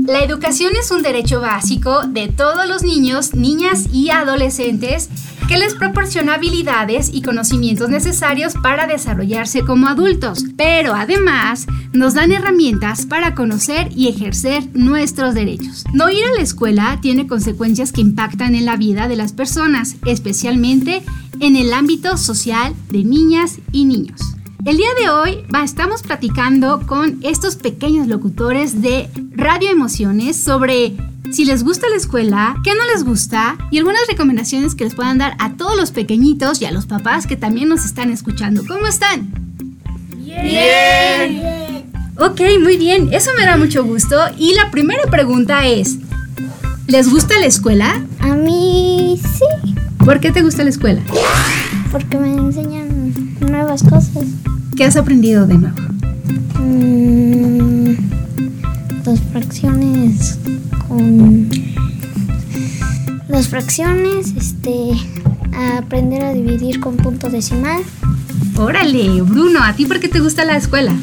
La 0.05 0.23
educación 0.23 0.77
es 0.77 0.91
un 0.91 1.01
derecho 1.01 1.41
básico 1.41 2.03
de 2.07 2.29
todos 2.29 2.67
los 2.67 2.83
niños, 2.83 3.33
niñas 3.33 3.87
y 3.91 4.11
adolescentes 4.11 5.09
que 5.47 5.57
les 5.57 5.75
proporciona 5.75 6.35
habilidades 6.35 7.09
y 7.13 7.21
conocimientos 7.21 7.89
necesarios 7.89 8.53
para 8.61 8.87
desarrollarse 8.87 9.61
como 9.61 9.87
adultos, 9.87 10.45
pero 10.57 10.93
además 10.93 11.67
nos 11.91 12.13
dan 12.13 12.31
herramientas 12.31 13.05
para 13.05 13.35
conocer 13.35 13.89
y 13.95 14.07
ejercer 14.07 14.67
nuestros 14.73 15.33
derechos. 15.33 15.83
No 15.93 16.09
ir 16.09 16.23
a 16.25 16.35
la 16.35 16.41
escuela 16.41 16.99
tiene 17.01 17.27
consecuencias 17.27 17.91
que 17.91 18.01
impactan 18.01 18.55
en 18.55 18.65
la 18.65 18.77
vida 18.77 19.07
de 19.07 19.15
las 19.15 19.33
personas, 19.33 19.95
especialmente 20.05 21.01
en 21.39 21.55
el 21.55 21.73
ámbito 21.73 22.17
social 22.17 22.73
de 22.89 23.03
niñas 23.03 23.59
y 23.71 23.85
niños. 23.85 24.21
El 24.65 24.77
día 24.77 24.87
de 24.97 25.09
hoy 25.09 25.45
va, 25.53 25.63
estamos 25.63 26.03
platicando 26.03 26.85
con 26.87 27.19
estos 27.21 27.57
pequeños 27.57 28.07
locutores 28.07 28.81
de 28.81 29.09
Radio 29.35 29.69
Emociones 29.69 30.41
sobre 30.41 30.95
si 31.31 31.43
les 31.43 31.63
gusta 31.63 31.89
la 31.89 31.97
escuela, 31.97 32.55
qué 32.63 32.71
no 32.71 32.85
les 32.93 33.03
gusta 33.03 33.57
y 33.71 33.79
algunas 33.79 34.07
recomendaciones 34.07 34.73
que 34.75 34.85
les 34.85 34.95
puedan 34.95 35.17
dar 35.17 35.35
a 35.39 35.53
todos 35.53 35.75
los 35.75 35.91
pequeñitos 35.91 36.61
y 36.61 36.65
a 36.65 36.71
los 36.71 36.85
papás 36.85 37.27
que 37.27 37.35
también 37.35 37.67
nos 37.67 37.83
están 37.83 38.09
escuchando. 38.09 38.63
¿Cómo 38.65 38.87
están? 38.87 39.33
Bien. 40.15 41.43
Ok, 42.17 42.39
muy 42.61 42.77
bien, 42.77 43.13
eso 43.13 43.31
me 43.37 43.45
da 43.45 43.57
mucho 43.57 43.83
gusto. 43.83 44.17
Y 44.37 44.53
la 44.53 44.71
primera 44.71 45.03
pregunta 45.09 45.67
es, 45.67 45.97
¿les 46.87 47.09
gusta 47.09 47.37
la 47.39 47.47
escuela? 47.47 48.01
A 48.19 48.35
mí 48.35 49.19
sí, 49.21 49.75
¿Por 50.05 50.19
qué 50.19 50.31
te 50.31 50.41
gusta 50.41 50.63
la 50.63 50.69
escuela? 50.69 51.01
porque 51.91 52.17
me 52.17 52.33
enseñan 52.33 53.13
nuevas 53.39 53.83
cosas. 53.83 54.25
¿Qué 54.75 54.85
has 54.85 54.95
aprendido 54.95 55.45
de 55.45 55.57
nuevo? 55.57 55.77
Mm, 56.59 57.93
las 59.05 59.19
fracciones 59.31 60.39
con 60.87 61.49
las 63.27 63.47
fracciones, 63.47 64.33
este, 64.35 64.91
a 65.53 65.77
aprender 65.77 66.23
a 66.23 66.33
dividir 66.33 66.79
con 66.79 66.97
punto 66.97 67.29
decimal. 67.29 67.83
Órale, 68.57 69.21
Bruno, 69.21 69.63
¿a 69.63 69.73
ti 69.73 69.85
por 69.85 69.99
qué 69.99 70.07
te 70.07 70.19
gusta 70.19 70.43
la 70.43 70.57
escuela? 70.57 70.93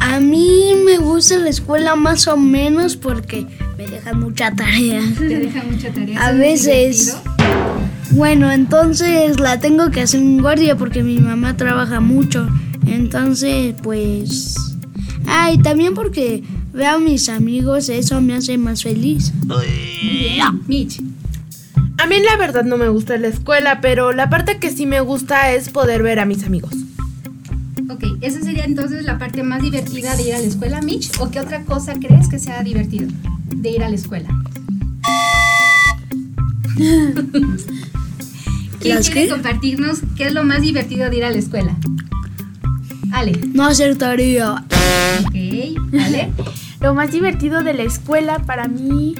A 0.00 0.20
mí 0.20 0.72
me 0.86 0.98
gusta 0.98 1.36
la 1.36 1.50
escuela 1.50 1.96
más 1.96 2.28
o 2.28 2.36
menos 2.36 2.96
porque 2.96 3.46
me 3.76 3.86
dejan 3.86 4.20
mucha 4.20 4.54
tarea. 4.54 5.02
Te 5.18 5.38
deja 5.38 5.62
mucha 5.64 5.90
tarea. 5.92 6.20
A 6.22 6.30
¿es 6.30 6.36
muy 6.36 6.46
veces. 6.46 7.16
Bueno, 8.10 8.50
entonces 8.50 9.38
la 9.38 9.60
tengo 9.60 9.90
que 9.90 10.00
hacer 10.00 10.20
en 10.20 10.40
guardia 10.40 10.76
porque 10.76 11.02
mi 11.02 11.18
mamá 11.18 11.56
trabaja 11.56 12.00
mucho. 12.00 12.48
Entonces, 12.86 13.74
pues... 13.82 14.54
Ay, 15.26 15.58
también 15.58 15.94
porque 15.94 16.42
veo 16.72 16.92
a 16.92 16.98
mis 16.98 17.28
amigos, 17.28 17.88
eso 17.90 18.20
me 18.20 18.34
hace 18.34 18.56
más 18.56 18.82
feliz. 18.82 19.32
A 21.98 22.06
mí 22.06 22.16
la 22.24 22.36
verdad 22.38 22.64
no 22.64 22.78
me 22.78 22.88
gusta 22.88 23.18
la 23.18 23.28
escuela, 23.28 23.80
pero 23.80 24.12
la 24.12 24.30
parte 24.30 24.58
que 24.58 24.70
sí 24.70 24.86
me 24.86 25.00
gusta 25.00 25.52
es 25.52 25.68
poder 25.68 26.02
ver 26.02 26.18
a 26.18 26.24
mis 26.24 26.44
amigos. 26.44 26.72
Ok, 27.90 28.04
esa 28.20 28.40
sería 28.40 28.64
entonces 28.64 29.04
la 29.04 29.18
parte 29.18 29.42
más 29.42 29.62
divertida 29.62 30.16
de 30.16 30.28
ir 30.28 30.34
a 30.34 30.38
la 30.38 30.44
escuela, 30.44 30.80
Mitch. 30.80 31.10
¿O 31.20 31.30
qué 31.30 31.40
otra 31.40 31.64
cosa 31.64 31.94
crees 31.94 32.28
que 32.28 32.38
sea 32.38 32.62
divertido 32.62 33.08
de 33.54 33.70
ir 33.70 33.82
a 33.82 33.88
la 33.88 33.96
escuela? 33.96 34.28
¿Quién 38.80 38.96
¿Las 38.96 39.06
quiere 39.10 39.26
qué? 39.26 39.32
compartirnos 39.32 40.00
qué 40.16 40.26
es 40.26 40.34
lo 40.34 40.44
más 40.44 40.62
divertido 40.62 41.10
de 41.10 41.16
ir 41.16 41.24
a 41.24 41.30
la 41.30 41.38
escuela? 41.38 41.76
Ale. 43.12 43.32
No 43.52 43.66
hacer 43.66 43.96
tarea. 43.96 44.64
Ok, 45.26 45.34
Ale. 45.98 46.30
Lo 46.80 46.94
más 46.94 47.10
divertido 47.10 47.62
de 47.64 47.74
la 47.74 47.82
escuela 47.82 48.38
para 48.40 48.68
mí 48.68 49.16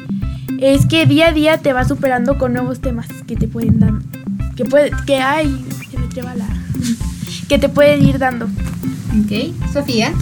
es 0.61 0.87
que 0.87 1.07
día 1.07 1.29
a 1.29 1.33
día 1.33 1.59
te 1.59 1.73
vas 1.73 1.89
superando 1.89 2.39
con 2.39 2.53
nuevos 2.53 2.81
temas 2.81 3.09
que 3.27 3.35
te 3.35 3.49
pueden 3.49 3.81
dar. 3.81 3.95
Que 4.55 4.65
puede, 4.65 4.93
que 5.07 5.17
hay, 5.17 5.65
se 5.91 5.99
me 5.99 6.07
traba 6.07 6.37
la. 6.37 6.47
Que 7.49 7.59
te 7.59 7.69
pueden 7.69 8.07
ir 8.07 8.19
dando. 8.19 8.45
Ok. 8.45 9.73
Sofía. 9.73 10.13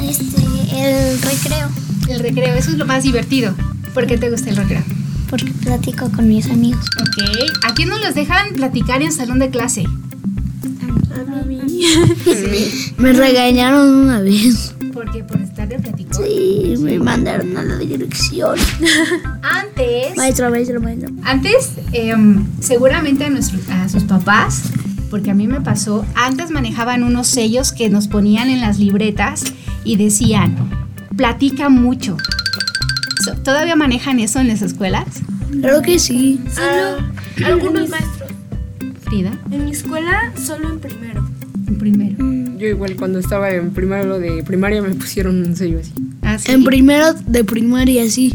Este, 0.00 0.42
el 0.76 1.20
recreo. 1.20 1.68
El 2.08 2.20
recreo, 2.20 2.54
eso 2.54 2.70
es 2.70 2.78
lo 2.78 2.86
más 2.86 3.02
divertido. 3.02 3.52
¿Por 3.94 4.06
qué 4.06 4.16
te 4.16 4.30
gusta 4.30 4.50
el 4.50 4.56
recreo? 4.56 4.84
Porque 5.28 5.52
platico 5.62 6.10
con 6.10 6.28
mis 6.28 6.48
amigos. 6.50 6.86
Ok. 7.00 7.24
¿A 7.64 7.74
quién 7.74 7.88
no 7.88 7.98
los 7.98 8.14
dejan 8.14 8.54
platicar 8.54 9.02
en 9.02 9.12
salón 9.12 9.38
de 9.38 9.50
clase? 9.50 9.84
Me 12.98 13.12
regañaron 13.12 13.88
una 13.88 14.20
vez. 14.20 14.74
¿Por 14.92 15.10
qué? 15.10 15.22
¿Por 15.24 15.40
estar 15.40 15.68
de 15.68 15.78
platicón? 15.78 16.24
Sí, 16.24 16.74
me 16.78 16.98
mandaron 16.98 17.56
a 17.56 17.62
la 17.62 17.76
dirección. 17.76 18.58
Antes. 19.42 20.16
Maestro, 20.16 20.50
maestro, 20.50 20.80
maestro. 20.80 21.10
Antes, 21.22 21.72
em, 21.92 22.46
seguramente 22.60 23.24
a, 23.24 23.30
nuestros, 23.30 23.68
a 23.68 23.88
sus 23.88 24.04
papás, 24.04 24.62
porque 25.10 25.30
a 25.30 25.34
mí 25.34 25.46
me 25.46 25.60
pasó, 25.60 26.06
antes 26.14 26.50
manejaban 26.50 27.02
unos 27.02 27.26
sellos 27.26 27.72
que 27.72 27.90
nos 27.90 28.08
ponían 28.08 28.48
en 28.48 28.60
las 28.60 28.78
libretas 28.78 29.44
y 29.84 29.96
decían, 29.96 30.56
platica 31.16 31.68
mucho. 31.68 32.16
¿Todavía 33.42 33.76
manejan 33.76 34.18
eso 34.20 34.40
en 34.40 34.48
las 34.48 34.62
escuelas? 34.62 35.06
Creo 35.60 35.82
que 35.82 35.98
sí. 35.98 36.40
Algunos 37.44 37.88
maestros. 37.88 38.30
Frida, 39.02 39.38
En 39.50 39.64
mi 39.66 39.70
escuela, 39.70 40.32
solo 40.36 40.68
en 40.70 40.80
primero. 40.80 41.28
en 41.68 41.78
primero. 41.78 42.16
Yo 42.58 42.66
igual 42.68 42.96
cuando 42.96 43.18
estaba 43.18 43.50
en 43.50 43.70
primero 43.70 44.18
de 44.18 44.42
primaria 44.42 44.82
me 44.82 44.90
pusieron 44.94 45.46
un 45.46 45.54
sello 45.56 45.78
así. 45.80 45.92
Ah, 46.22 46.38
sí. 46.38 46.50
En 46.52 46.64
primero 46.64 47.12
de 47.12 47.44
primaria, 47.44 48.08
sí. 48.10 48.32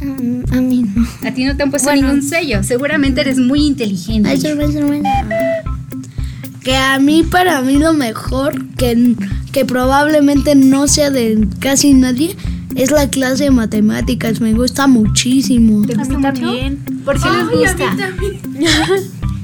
Mm, 0.00 0.42
a 0.52 0.60
mí 0.60 0.84
no. 0.94 1.06
A 1.28 1.32
ti 1.32 1.44
no 1.44 1.56
te 1.56 1.62
han 1.62 1.70
puesto 1.70 1.92
ningún 1.94 2.22
sello. 2.22 2.62
Seguramente 2.62 3.20
eres 3.22 3.38
muy 3.38 3.66
inteligente. 3.66 4.28
Maestro. 4.28 4.56
Que 6.62 6.76
a 6.76 6.98
mí, 6.98 7.22
para 7.22 7.60
mí, 7.62 7.78
lo 7.78 7.94
mejor, 7.94 8.66
que, 8.76 9.14
que 9.52 9.64
probablemente 9.64 10.54
no 10.54 10.86
sea 10.88 11.10
de 11.10 11.48
casi 11.58 11.94
nadie, 11.94 12.36
es 12.74 12.90
la 12.90 13.08
clase 13.08 13.44
de 13.44 13.50
matemáticas. 13.50 14.40
Me 14.40 14.52
gusta 14.52 14.86
muchísimo. 14.86 15.86
¿Te 15.86 15.94
gusta 15.94 16.18
mucho? 16.18 16.52
¿Por 17.04 17.20
qué 17.20 17.28
les 17.30 17.76
gusta? 17.76 18.14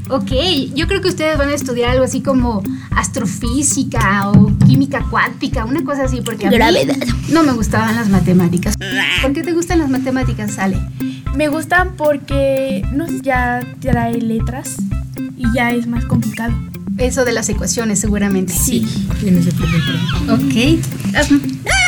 ok, 0.15 0.31
yo 0.75 0.87
creo 0.87 1.01
que 1.01 1.09
ustedes 1.09 1.37
van 1.39 1.49
a 1.49 1.55
estudiar 1.55 1.91
algo 1.91 2.05
así 2.05 2.21
como 2.21 2.63
astrofísica 2.91 4.31
o 4.31 4.53
química 4.67 5.05
cuántica, 5.11 5.65
una 5.65 5.85
cosa 5.85 6.05
así, 6.05 6.21
porque 6.21 6.47
a 6.47 6.51
mí 6.51 6.57
Gravedad. 6.57 6.97
no 7.31 7.43
me 7.43 7.53
gustaban 7.53 7.95
las 7.97 8.09
matemáticas. 8.09 8.75
¿Por 9.23 9.33
qué 9.33 9.43
te 9.43 9.53
gustan 9.53 9.79
las 9.81 9.91
matemáticas, 9.91 10.59
Ale? 10.59 10.79
Me 11.35 11.49
gustan 11.49 11.95
porque 11.97 12.83
no 12.93 13.07
sé, 13.07 13.21
ya 13.23 13.61
trae 13.81 14.21
letras 14.21 14.77
y 15.37 15.45
ya 15.55 15.71
es 15.71 15.87
más 15.87 16.05
complicado. 16.07 16.55
Eso 16.99 17.27
de 17.27 17.33
las 17.33 17.49
ecuaciones, 17.51 17.99
seguramente. 17.99 18.55
Sí. 18.55 18.87
Tienes 19.21 19.47
el 19.47 19.55
problema. 19.55 20.35
Ok. 20.35 20.81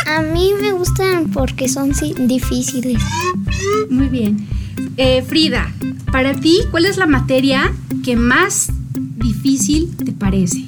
A 0.08 0.22
mí 0.22 0.52
me 0.58 0.72
gustan 0.72 1.28
porque 1.32 1.68
son 1.68 1.92
difíciles. 2.26 3.02
Muy 3.90 4.08
bien. 4.08 4.38
Eh, 4.96 5.22
Frida, 5.22 5.70
para 6.10 6.34
ti, 6.34 6.60
¿cuál 6.70 6.86
es 6.86 6.96
la 6.96 7.06
materia 7.06 7.74
que 8.02 8.16
más 8.16 8.70
difícil 9.16 9.94
te 10.02 10.12
parece? 10.12 10.64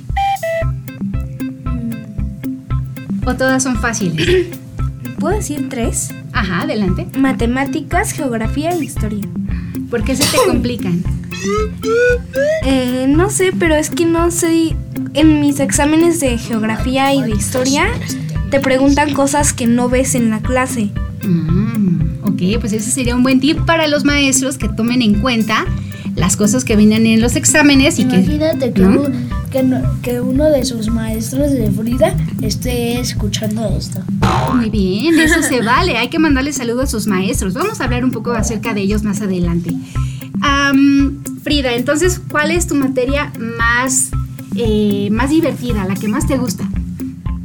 ¿O 3.25 3.35
todas 3.35 3.63
son 3.63 3.77
fáciles? 3.77 4.49
¿Puedo 5.19 5.37
decir 5.37 5.69
tres? 5.71 6.11
Ajá, 6.33 6.63
adelante. 6.63 7.07
Matemáticas, 7.19 8.13
geografía 8.13 8.73
e 8.73 8.85
historia. 8.85 9.27
¿Por 9.89 10.05
qué 10.05 10.17
se 10.17 10.25
te 10.25 10.37
complican? 10.47 11.03
Eh, 12.67 13.07
no 13.09 13.31
sé, 13.31 13.53
pero 13.59 13.75
es 13.75 13.89
que 13.89 14.05
no 14.05 14.31
sé. 14.31 14.77
En 15.15 15.41
mis 15.41 15.59
exámenes 15.61 16.21
de 16.21 16.37
geografía 16.37 17.15
y 17.15 17.23
de 17.23 17.31
historia 17.31 17.87
te 18.51 18.61
preguntan 18.61 19.13
cosas 19.15 19.53
que 19.53 19.67
no 19.67 19.89
ves 19.89 20.15
en 20.15 20.31
la 20.31 20.41
clase. 20.41 20.91
Mm, 21.27 22.25
ok, 22.25 22.61
pues 22.61 22.73
ese 22.73 22.91
sería 22.91 23.15
un 23.17 23.23
buen 23.23 23.41
tip 23.41 23.59
para 23.65 23.87
los 23.89 24.05
maestros 24.05 24.59
que 24.59 24.69
tomen 24.69 25.03
en 25.03 25.21
cuenta 25.21 25.65
las 26.17 26.37
cosas 26.37 26.65
que 26.65 26.75
vienen 26.77 27.07
en 27.07 27.21
los 27.21 27.37
exámenes 27.37 27.99
y 27.99 28.05
que... 28.05 28.17
Imagínate 28.17 28.73
que, 28.73 28.81
¿no? 28.83 29.01
uno, 29.03 29.09
que, 29.53 29.63
no- 29.63 29.83
que 30.03 30.21
uno 30.21 30.45
de 30.51 30.65
sus 30.65 30.89
maestros 30.89 31.53
de 31.53 31.71
Frida 31.71 32.15
esté 32.43 32.99
escuchando 32.99 33.65
esto. 33.79 34.01
Muy 34.55 34.71
bien, 34.71 35.19
eso 35.21 35.41
se 35.43 35.61
vale. 35.63 35.97
Hay 35.97 36.09
que 36.09 36.19
mandarle 36.19 36.53
saludos 36.53 36.85
a 36.85 36.87
sus 36.89 37.07
maestros. 37.07 37.55
Vamos 37.55 37.81
a 37.81 37.85
hablar 37.85 38.05
un 38.05 38.11
poco 38.11 38.33
acerca 38.33 38.75
de 38.75 38.81
ellos 38.81 39.03
más 39.05 39.21
adelante. 39.21 39.73
Frida, 41.43 41.75
entonces, 41.75 42.21
¿cuál 42.31 42.51
es 42.51 42.67
tu 42.67 42.75
materia 42.75 43.33
más, 43.59 44.11
eh, 44.57 45.09
más 45.11 45.31
divertida, 45.31 45.85
la 45.87 45.95
que 45.95 46.07
más 46.09 46.27
te 46.27 46.37
gusta? 46.37 46.65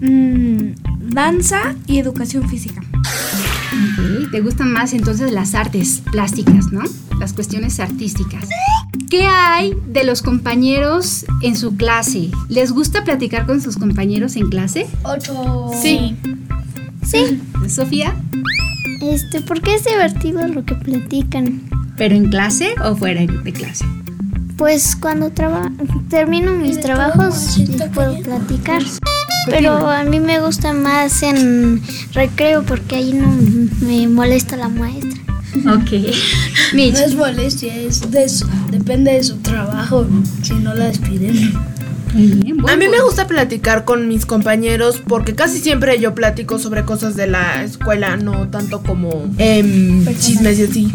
Mm, 0.02 0.74
danza 1.16 1.76
y 1.88 1.98
educación 1.98 2.48
física. 2.48 2.82
Ok, 2.92 4.32
Te 4.32 4.42
gustan 4.42 4.72
más 4.72 4.94
entonces 4.94 5.32
las 5.32 5.56
artes 5.56 6.02
plásticas, 6.12 6.72
¿no? 6.72 6.84
Las 7.20 7.34
cuestiones 7.34 7.80
artísticas. 7.80 8.48
¿Qué 9.10 9.26
hay 9.26 9.74
de 9.88 10.04
los 10.04 10.22
compañeros 10.22 11.26
en 11.42 11.56
su 11.56 11.76
clase? 11.76 12.30
¿Les 12.50 12.72
gusta 12.72 13.04
platicar 13.04 13.46
con 13.46 13.62
sus 13.62 13.78
compañeros 13.78 14.36
en 14.36 14.50
clase? 14.50 14.88
Ocho. 15.04 15.72
Sí. 15.82 16.16
Sí, 17.04 17.40
Sofía, 17.70 18.16
este, 19.02 19.40
porque 19.42 19.76
es 19.76 19.86
divertido 19.86 20.48
lo 20.48 20.66
que 20.66 20.76
platican. 20.76 21.62
¿pero 21.98 22.16
en 22.16 22.30
clase 22.30 22.74
o 22.84 22.96
fuera 22.96 23.22
de 23.22 23.54
clase? 23.54 23.86
Pues 24.58 24.96
cuando 24.96 25.32
traba 25.32 25.70
termino 26.10 26.54
mis 26.54 26.80
trabajos 26.80 27.58
puedo 27.94 28.18
platicar. 28.22 28.82
Pero 29.50 29.90
a 29.90 30.04
mí 30.04 30.20
me 30.20 30.40
gusta 30.40 30.74
más 30.74 31.22
en 31.24 31.82
recreo 32.14 32.64
porque 32.64 32.96
ahí 32.96 33.14
no 33.14 33.28
me 33.86 34.08
molesta 34.08 34.56
la 34.58 34.70
maestra. 34.70 35.22
Ok. 35.74 35.92
Mitch, 36.74 36.94
No 36.94 37.00
es 37.00 37.16
molestia, 37.16 37.76
es 37.76 38.10
de 38.12 38.28
su- 38.28 38.48
depende 38.72 39.12
de 39.14 39.24
su 39.24 39.38
trabajo, 39.38 40.06
si 40.42 40.54
no 40.56 40.74
la 40.74 40.86
despiden. 40.88 41.54
bien. 42.14 42.58
A 42.68 42.76
mí 42.76 42.88
me 42.88 43.02
gusta 43.02 43.28
platicar 43.28 43.86
con 43.86 44.08
mis 44.08 44.26
compañeros 44.26 45.02
porque 45.06 45.36
casi 45.36 45.60
siempre 45.60 46.00
yo 46.00 46.16
platico 46.16 46.58
sobre 46.60 46.84
cosas 46.84 47.16
de 47.16 47.28
la 47.28 47.64
escuela, 47.64 48.18
no 48.18 48.48
tanto 48.50 48.82
como 48.84 49.26
em, 49.38 50.06
chismes 50.18 50.60
y 50.60 50.64
así. 50.64 50.92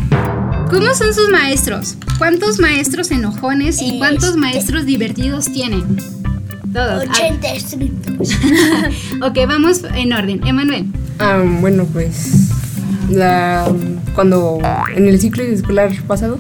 ¿Cómo 0.71 0.93
son 0.95 1.15
sus 1.15 1.29
maestros? 1.31 1.97
¿Cuántos 2.21 2.61
maestros 2.61 3.11
enojones 3.13 3.81
y 3.81 3.97
cuántos 3.97 4.37
maestros 4.37 4.85
divertidos 4.85 5.47
tienen? 5.47 5.97
Todos. 6.71 7.05
Ah, 7.09 7.13
80 7.15 7.55
estrictos. 7.55 8.33
ok, 9.23 9.39
vamos 9.49 9.81
en 9.95 10.13
orden. 10.13 10.47
Emanuel. 10.47 10.85
Ah, 11.19 11.43
bueno, 11.63 11.87
pues 11.91 12.51
la, 13.09 13.67
cuando 14.15 14.59
en 14.95 15.09
el 15.09 15.19
ciclo 15.19 15.45
escolar 15.45 15.91
pasado 16.07 16.39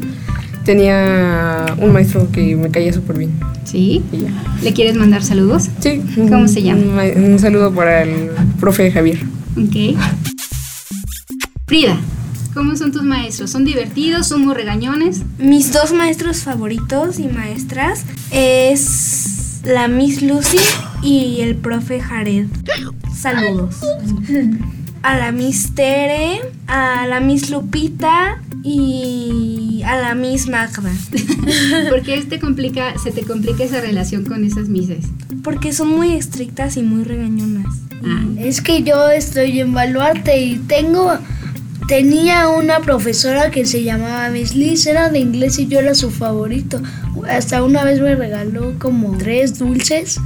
tenía 0.67 1.65
un 1.79 1.95
maestro 1.95 2.31
que 2.31 2.55
me 2.57 2.71
caía 2.71 2.93
súper 2.93 3.17
bien. 3.17 3.41
¿Sí? 3.65 4.03
¿Le 4.63 4.75
quieres 4.75 4.97
mandar 4.97 5.23
saludos? 5.23 5.71
Sí. 5.79 6.03
¿Cómo 6.15 6.47
se 6.47 6.63
llama? 6.63 7.05
Un, 7.17 7.25
un 7.25 7.39
saludo 7.39 7.73
para 7.73 8.03
el 8.03 8.29
profe 8.61 8.93
Javier. 8.93 9.21
Ok. 9.57 9.99
Frida, 11.67 11.99
¿cómo 12.55 12.77
son 12.77 12.93
tus 12.93 13.03
maestros? 13.03 13.51
¿Son 13.51 13.65
divertidos? 13.65 14.27
¿Son 14.29 14.43
muy 14.43 14.55
regañones? 14.55 15.23
Mis 15.39 15.73
dos 15.73 15.93
maestros 15.93 16.43
favoritos 16.43 17.19
y 17.19 17.29
maestras 17.29 18.05
es 18.31 19.61
la 19.65 19.89
Miss 19.89 20.23
Lucy 20.23 20.59
y 21.03 21.41
el 21.41 21.57
profe 21.57 22.01
Jared. 22.01 22.47
Saludos. 23.15 23.77
A 25.03 25.17
la 25.17 25.33
Miss 25.33 25.75
Tere, 25.75 26.41
a 26.67 27.07
la 27.07 27.21
Miss 27.21 27.51
Lupita 27.51 28.41
y 28.63 29.83
a 29.87 29.97
la 29.97 30.15
Miss 30.15 30.47
Magda. 30.49 30.91
¿Por 31.89 32.03
qué 32.03 32.23
te 32.23 32.39
complica, 32.39 32.95
se 33.03 33.11
te 33.11 33.23
complica 33.23 33.65
esa 33.65 33.81
relación 33.81 34.25
con 34.25 34.45
esas 34.45 34.69
mises? 34.69 35.07
Porque 35.43 35.73
son 35.73 35.89
muy 35.89 36.13
estrictas 36.15 36.77
y 36.77 36.83
muy 36.83 37.05
regañonas. 37.05 37.67
Ah, 38.05 38.25
Es 38.39 38.61
que 38.61 38.83
yo 38.83 39.09
estoy 39.11 39.61
en 39.61 39.73
Baluarte 39.73 40.39
y 40.43 40.57
tengo. 40.59 41.19
Tenía 41.91 42.49
una 42.49 42.79
profesora 42.79 43.51
que 43.51 43.67
se 43.67 43.83
llamaba 43.83 44.31
Miss 44.31 44.55
Liz, 44.55 44.87
era 44.87 45.09
de 45.09 45.19
inglés 45.19 45.59
y 45.59 45.67
yo 45.67 45.81
era 45.81 45.97
su 45.97 46.13
favorito. 46.13 46.81
Hasta 47.29 47.65
una 47.65 47.83
vez 47.83 48.01
me 48.01 48.15
regaló 48.15 48.79
como 48.79 49.19
tres 49.19 49.59
dulces 49.59 50.21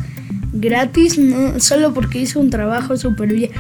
gratis, 0.53 1.17
no, 1.17 1.59
solo 1.61 1.95
porque 1.95 2.21
hizo 2.21 2.39
un 2.39 2.51
trabajo 2.51 2.99
súper 2.99 3.33
bien. 3.33 3.51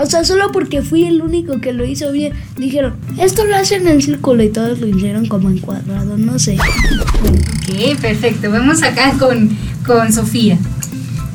O 0.00 0.06
sea, 0.06 0.22
solo 0.22 0.52
porque 0.52 0.82
fui 0.82 1.04
el 1.04 1.20
único 1.20 1.60
que 1.60 1.72
lo 1.72 1.84
hizo 1.84 2.12
bien. 2.12 2.32
Dijeron, 2.56 2.94
esto 3.18 3.44
lo 3.44 3.56
hacen 3.56 3.88
en 3.88 4.00
círculo 4.00 4.44
y 4.44 4.50
todos 4.50 4.78
lo 4.78 4.86
hicieron 4.86 5.26
como 5.26 5.50
en 5.50 5.58
cuadrado, 5.58 6.16
no 6.16 6.38
sé. 6.38 6.56
ok, 6.56 8.00
perfecto. 8.00 8.52
Vamos 8.52 8.84
acá 8.84 9.14
con, 9.18 9.50
con 9.84 10.12
Sofía. 10.12 10.60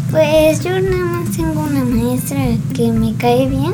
Pues 0.09 0.63
yo 0.63 0.71
nada 0.79 1.03
más 1.03 1.35
tengo 1.35 1.59
una 1.59 1.83
maestra 1.83 2.37
que 2.73 2.93
me 2.93 3.13
cae 3.15 3.49
bien, 3.49 3.73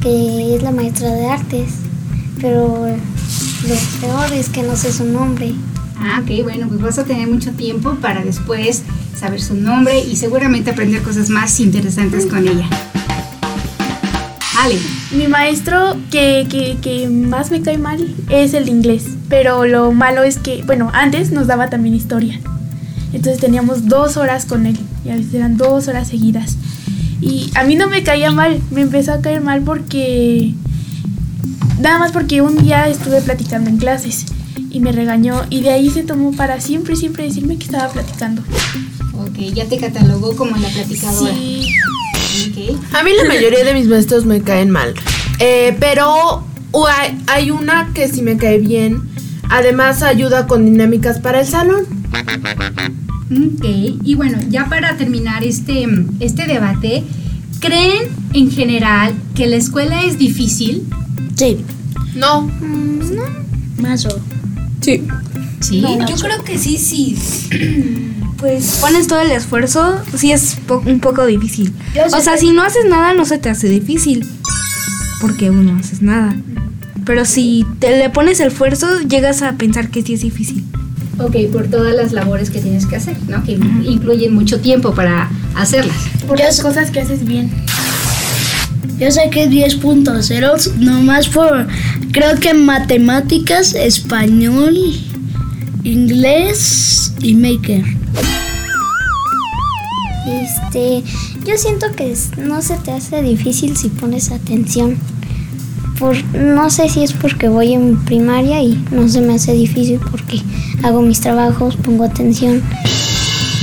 que 0.00 0.56
es 0.56 0.62
la 0.62 0.70
maestra 0.70 1.10
de 1.10 1.26
artes. 1.26 1.74
Pero 2.40 2.86
lo 3.68 3.74
peor 4.00 4.32
es 4.32 4.48
que 4.48 4.62
no 4.62 4.76
sé 4.76 4.92
su 4.92 5.04
nombre. 5.04 5.52
Ah, 5.98 6.22
ok, 6.22 6.42
bueno, 6.44 6.66
pues 6.68 6.80
vas 6.80 6.98
a 6.98 7.04
tener 7.04 7.28
mucho 7.28 7.52
tiempo 7.52 7.94
para 7.96 8.24
después 8.24 8.82
saber 9.18 9.42
su 9.42 9.54
nombre 9.54 10.00
y 10.00 10.16
seguramente 10.16 10.70
aprender 10.70 11.02
cosas 11.02 11.28
más 11.28 11.60
interesantes 11.60 12.24
con 12.24 12.48
ella. 12.48 12.66
Ale. 14.58 14.78
Mi 15.12 15.26
maestro 15.26 15.96
que, 16.10 16.46
que, 16.48 16.78
que 16.80 17.08
más 17.08 17.50
me 17.50 17.60
cae 17.62 17.78
mal 17.78 18.14
es 18.30 18.54
el 18.54 18.66
de 18.66 18.70
inglés, 18.70 19.04
pero 19.28 19.66
lo 19.66 19.92
malo 19.92 20.22
es 20.22 20.38
que, 20.38 20.62
bueno, 20.64 20.90
antes 20.94 21.32
nos 21.32 21.46
daba 21.46 21.68
también 21.68 21.94
historia. 21.94 22.40
Entonces 23.12 23.40
teníamos 23.40 23.88
dos 23.88 24.16
horas 24.16 24.46
con 24.46 24.66
él 24.66 24.78
y 25.04 25.10
a 25.10 25.16
veces 25.16 25.34
eran 25.34 25.56
dos 25.56 25.88
horas 25.88 26.08
seguidas. 26.08 26.56
Y 27.20 27.50
a 27.54 27.64
mí 27.64 27.76
no 27.76 27.86
me 27.88 28.02
caía 28.02 28.30
mal, 28.30 28.60
me 28.70 28.80
empezó 28.80 29.12
a 29.12 29.20
caer 29.20 29.40
mal 29.40 29.62
porque... 29.62 30.54
Nada 31.80 31.98
más 31.98 32.12
porque 32.12 32.42
un 32.42 32.62
día 32.62 32.88
estuve 32.88 33.22
platicando 33.22 33.70
en 33.70 33.78
clases 33.78 34.26
y 34.70 34.80
me 34.80 34.92
regañó 34.92 35.44
y 35.48 35.62
de 35.62 35.70
ahí 35.70 35.90
se 35.90 36.02
tomó 36.02 36.32
para 36.32 36.60
siempre, 36.60 36.94
siempre 36.94 37.24
decirme 37.24 37.56
que 37.56 37.64
estaba 37.64 37.88
platicando. 37.88 38.42
Ok, 39.14 39.38
ya 39.54 39.66
te 39.66 39.78
catalogó 39.78 40.36
como 40.36 40.56
la 40.56 40.68
platicadora. 40.68 41.32
Sí. 41.32 41.66
Ok. 42.48 42.94
A 42.94 43.02
mí 43.02 43.10
la 43.16 43.24
mayoría 43.24 43.64
de 43.64 43.74
mis 43.74 43.86
maestros 43.86 44.26
me 44.26 44.42
caen 44.42 44.70
mal. 44.70 44.94
Eh, 45.38 45.76
pero 45.80 46.44
hay 47.26 47.50
una 47.50 47.90
que 47.94 48.08
sí 48.08 48.22
me 48.22 48.36
cae 48.36 48.58
bien. 48.58 49.02
Además 49.48 50.02
ayuda 50.02 50.46
con 50.46 50.64
dinámicas 50.64 51.18
para 51.18 51.40
el 51.40 51.46
salón. 51.46 51.86
Ok, 53.30 53.64
y 54.04 54.14
bueno, 54.16 54.38
ya 54.48 54.66
para 54.68 54.96
terminar 54.96 55.44
este, 55.44 55.86
este 56.20 56.46
debate, 56.46 57.04
¿creen 57.60 58.08
en 58.32 58.50
general 58.50 59.14
que 59.34 59.46
la 59.46 59.56
escuela 59.56 60.02
es 60.04 60.18
difícil? 60.18 60.82
Sí. 61.36 61.58
No. 62.16 62.50
Más 63.80 64.04
o. 64.06 64.20
Sí. 64.80 65.02
Sí. 65.60 65.80
Yo 65.80 66.16
creo 66.16 66.42
que 66.44 66.58
sí, 66.58 66.76
sí. 66.78 67.16
Pues 68.40 68.78
pones 68.80 69.06
todo 69.06 69.20
el 69.20 69.30
esfuerzo, 69.32 70.00
sí 70.16 70.32
es 70.32 70.56
po- 70.66 70.82
un 70.86 70.98
poco 71.00 71.26
difícil. 71.26 71.74
O 72.06 72.20
sea, 72.22 72.32
que- 72.32 72.40
si 72.40 72.50
no 72.52 72.62
haces 72.62 72.86
nada, 72.88 73.12
no 73.12 73.26
se 73.26 73.36
te 73.36 73.50
hace 73.50 73.68
difícil. 73.68 74.26
Porque 75.20 75.50
uno 75.50 75.74
no 75.74 75.78
haces 75.78 76.00
nada. 76.00 76.34
Pero 77.04 77.26
si 77.26 77.66
te 77.80 77.98
le 77.98 78.08
pones 78.08 78.40
el 78.40 78.46
esfuerzo, 78.48 78.86
llegas 79.06 79.42
a 79.42 79.52
pensar 79.58 79.90
que 79.90 80.00
sí 80.00 80.14
es 80.14 80.22
difícil. 80.22 80.64
Ok, 81.20 81.36
por 81.52 81.68
todas 81.68 81.94
las 81.94 82.12
labores 82.12 82.50
que 82.50 82.60
tienes 82.60 82.86
que 82.86 82.96
hacer, 82.96 83.16
¿no? 83.28 83.44
Que 83.44 83.52
incluyen 83.52 84.34
mucho 84.34 84.60
tiempo 84.60 84.94
para 84.94 85.30
hacerlas. 85.54 85.96
Por 86.26 86.38
las 86.38 86.60
cosas 86.60 86.90
que 86.90 87.00
haces 87.00 87.26
bien. 87.26 87.50
Yo 88.98 89.10
sé 89.10 89.28
que 89.30 89.48
10.0, 89.48 90.74
nomás 90.76 91.28
por, 91.28 91.66
creo 92.12 92.36
que 92.38 92.54
matemáticas, 92.54 93.74
español, 93.74 94.76
inglés 95.84 97.14
y 97.20 97.34
maker. 97.34 97.84
Este, 100.26 101.02
yo 101.46 101.56
siento 101.56 101.86
que 101.96 102.14
no 102.38 102.62
se 102.62 102.76
te 102.76 102.92
hace 102.92 103.22
difícil 103.22 103.76
si 103.76 103.88
pones 103.88 104.30
atención. 104.30 104.96
Por, 106.00 106.16
no 106.34 106.70
sé 106.70 106.88
si 106.88 107.04
es 107.04 107.12
porque 107.12 107.48
voy 107.48 107.74
en 107.74 108.02
primaria 108.04 108.62
y 108.62 108.82
no 108.90 109.06
se 109.06 109.20
me 109.20 109.34
hace 109.34 109.52
difícil 109.52 110.00
porque 110.10 110.40
hago 110.82 111.02
mis 111.02 111.20
trabajos, 111.20 111.76
pongo 111.76 112.04
atención. 112.04 112.62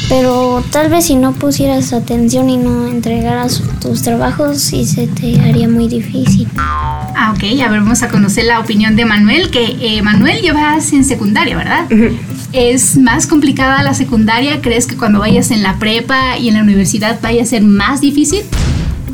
Pero 0.08 0.64
tal 0.72 0.90
vez 0.90 1.08
si 1.08 1.16
no 1.16 1.34
pusieras 1.34 1.92
atención 1.92 2.50
y 2.50 2.58
no 2.58 2.88
entregaras 2.88 3.62
tus 3.82 4.04
trabajos, 4.04 4.62
sí 4.62 4.86
se 4.86 5.08
te 5.08 5.42
haría 5.42 5.68
muy 5.68 5.88
difícil. 5.88 6.48
Ah, 6.58 7.34
ok, 7.36 7.60
a 7.62 7.70
ver, 7.70 7.82
vamos 7.82 8.04
a 8.04 8.08
conocer 8.08 8.46
la 8.46 8.60
opinión 8.60 8.96
de 8.96 9.04
Manuel, 9.04 9.50
que 9.50 9.76
eh, 9.82 10.02
Manuel 10.02 10.42
llevas 10.42 10.94
en 10.94 11.04
secundaria, 11.04 11.58
¿verdad? 11.58 11.88
¿Es 12.54 12.98
más 12.98 13.28
complicada 13.28 13.84
la 13.84 13.94
secundaria? 13.94 14.62
¿Crees 14.62 14.86
que 14.86 14.96
cuando 14.96 15.20
vayas 15.20 15.52
en 15.52 15.62
la 15.62 15.78
prepa 15.78 16.38
y 16.38 16.48
en 16.48 16.54
la 16.54 16.62
universidad 16.62 17.20
vaya 17.22 17.42
a 17.42 17.46
ser 17.46 17.64
más 17.64 18.00
difícil? 18.00 18.44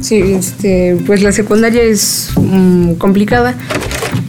Sí, 0.04 0.16
este, 0.18 0.98
pues 1.06 1.24
la 1.24 1.32
secundaria 1.32 1.82
es 1.82 2.32
mm, 2.36 2.96
complicada 2.96 3.56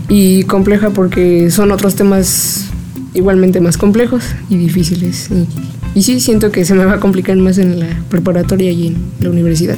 y 0.08 0.44
compleja 0.44 0.90
porque 0.90 1.50
son 1.50 1.72
otros 1.72 1.96
temas 1.96 2.66
igualmente 3.12 3.60
más 3.60 3.76
complejos 3.76 4.22
y 4.48 4.56
difíciles. 4.56 5.30
Y, 5.32 5.98
y 5.98 6.02
sí, 6.04 6.20
siento 6.20 6.52
que 6.52 6.64
se 6.64 6.74
me 6.74 6.84
va 6.84 6.94
a 6.94 7.00
complicar 7.00 7.36
más 7.38 7.58
en 7.58 7.80
la 7.80 7.88
preparatoria 8.08 8.70
y 8.70 8.86
en 8.86 8.96
la 9.18 9.30
universidad. 9.30 9.76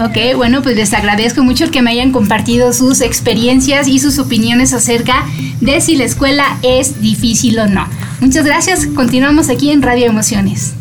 Ok, 0.00 0.36
bueno, 0.36 0.62
pues 0.62 0.76
les 0.76 0.92
agradezco 0.92 1.42
mucho 1.42 1.70
que 1.70 1.80
me 1.80 1.90
hayan 1.90 2.12
compartido 2.12 2.74
sus 2.74 3.00
experiencias 3.00 3.88
y 3.88 3.98
sus 3.98 4.18
opiniones 4.18 4.74
acerca 4.74 5.24
de 5.62 5.80
si 5.80 5.96
la 5.96 6.04
escuela 6.04 6.58
es 6.62 7.00
difícil 7.00 7.58
o 7.58 7.66
no. 7.66 7.86
Muchas 8.20 8.44
gracias, 8.44 8.86
continuamos 8.94 9.48
aquí 9.48 9.70
en 9.70 9.80
Radio 9.80 10.04
Emociones. 10.04 10.74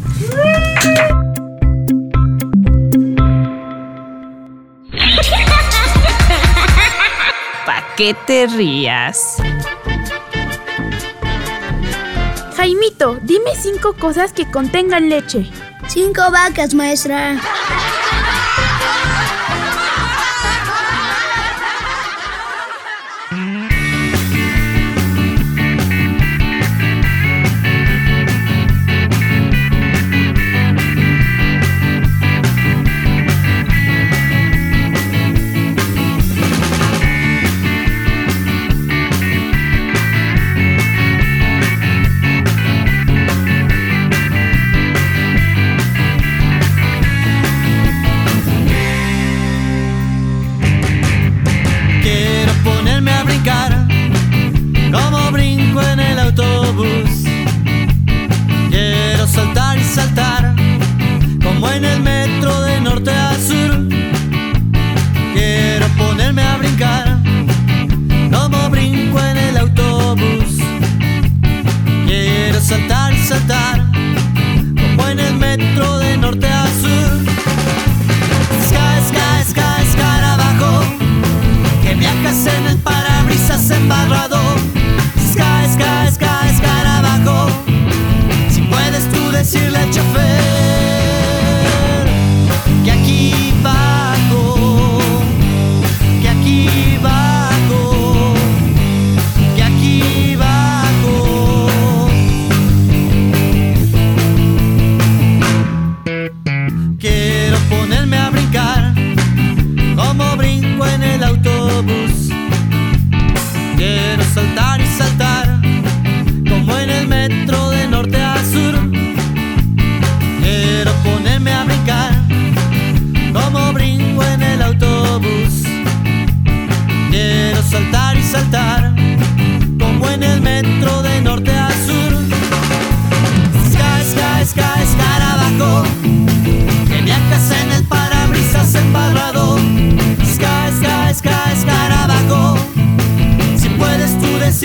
Qué 7.96 8.14
te 8.14 8.48
rías? 8.48 9.38
Jaimito, 12.56 13.20
dime 13.22 13.56
cinco 13.56 13.94
cosas 13.94 14.34
que 14.34 14.50
contengan 14.50 15.10
leche. 15.10 15.50
Cinco 15.88 16.22
vacas, 16.32 16.74
maestra. 16.74 17.38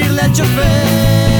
Decirle 0.01 0.23
al 0.23 0.33
chofer 0.33 1.40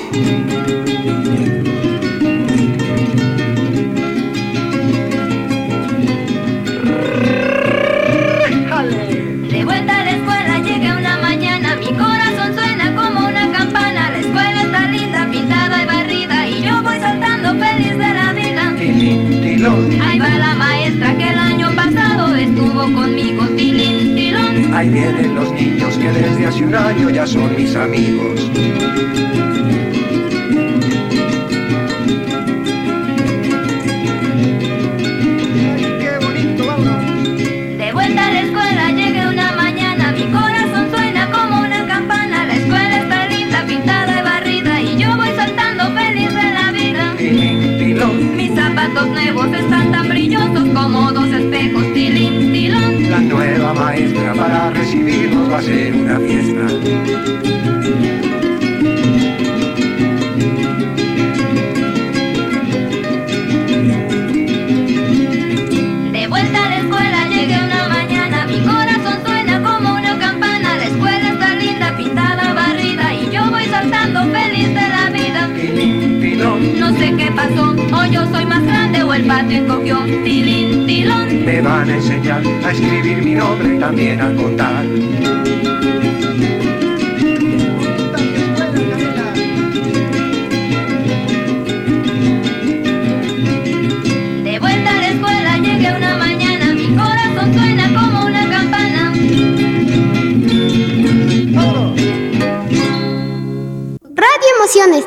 Ahí 20.03 20.19
va 20.19 20.29
la 20.29 20.55
maestra 20.55 21.17
que 21.19 21.29
el 21.29 21.39
año 21.39 21.71
pasado 21.77 22.35
estuvo 22.35 22.93
conmigo, 22.93 23.45
tilín, 23.57 24.15
tilón. 24.15 24.75
Ahí 24.75 24.89
vienen 24.89 25.35
los 25.35 25.53
niños 25.53 25.95
que 25.99 26.11
desde 26.11 26.47
hace 26.47 26.65
un 26.65 26.75
año 26.75 27.11
ya 27.11 27.27
son 27.27 27.55
mis 27.55 27.77
amigos. 27.77 28.51
A 55.63 55.65
ser 55.65 55.95
una 55.95 56.19
fiesta. 56.19 56.67
De 66.13 66.27
vuelta 66.27 66.65
a 66.65 66.69
la 66.69 66.77
escuela 66.79 67.29
llegué 67.29 67.55
una 67.55 67.89
mañana, 67.89 68.47
mi 68.47 68.61
corazón 68.61 69.19
suena 69.25 69.63
como 69.63 69.95
una 69.95 70.19
campana. 70.19 70.77
La 70.77 70.85
escuela 70.85 71.33
está 71.33 71.55
linda, 71.55 71.97
pintada, 71.97 72.55
barrida 72.55 73.15
y 73.15 73.31
yo 73.31 73.51
voy 73.51 73.65
saltando 73.67 74.25
feliz 74.33 74.69
de 74.69 74.89
la 74.89 75.11
vida. 75.11 75.49
No 76.79 76.97
sé 76.97 77.15
qué 77.17 77.31
pasó, 77.37 77.71
o 77.71 78.05
yo 78.07 78.27
soy 78.33 78.47
más 78.47 78.65
grande 78.65 79.03
o 79.03 79.15
el 79.15 79.25
patio 79.25 79.59
encogió, 79.59 79.99
tilín, 80.25 80.87
tilón. 80.87 81.45
Me 81.45 81.61
van 81.61 81.89
a 81.89 81.95
enseñar 81.95 82.43
a 82.65 82.71
escribir 82.73 83.23
mi 83.23 83.35
nombre 83.35 83.77
y 83.77 83.79
también 83.79 84.21
a 84.21 84.35
contar. 84.35 84.85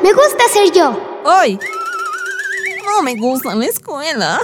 Me 0.06 0.12
gusta 0.12 0.44
ser 0.52 0.70
yo. 0.70 0.96
Hoy. 1.24 1.58
No 2.84 3.02
me 3.02 3.16
gusta 3.16 3.56
la 3.56 3.66
escuela. 3.66 4.38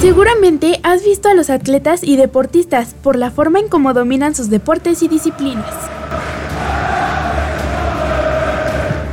Seguramente 0.00 0.80
has 0.82 1.04
visto 1.04 1.28
a 1.28 1.34
los 1.34 1.50
atletas 1.50 2.02
y 2.02 2.16
deportistas 2.16 2.94
por 2.94 3.16
la 3.16 3.30
forma 3.30 3.58
en 3.58 3.68
cómo 3.68 3.92
dominan 3.92 4.34
sus 4.34 4.48
deportes 4.48 5.02
y 5.02 5.08
disciplinas. 5.08 5.74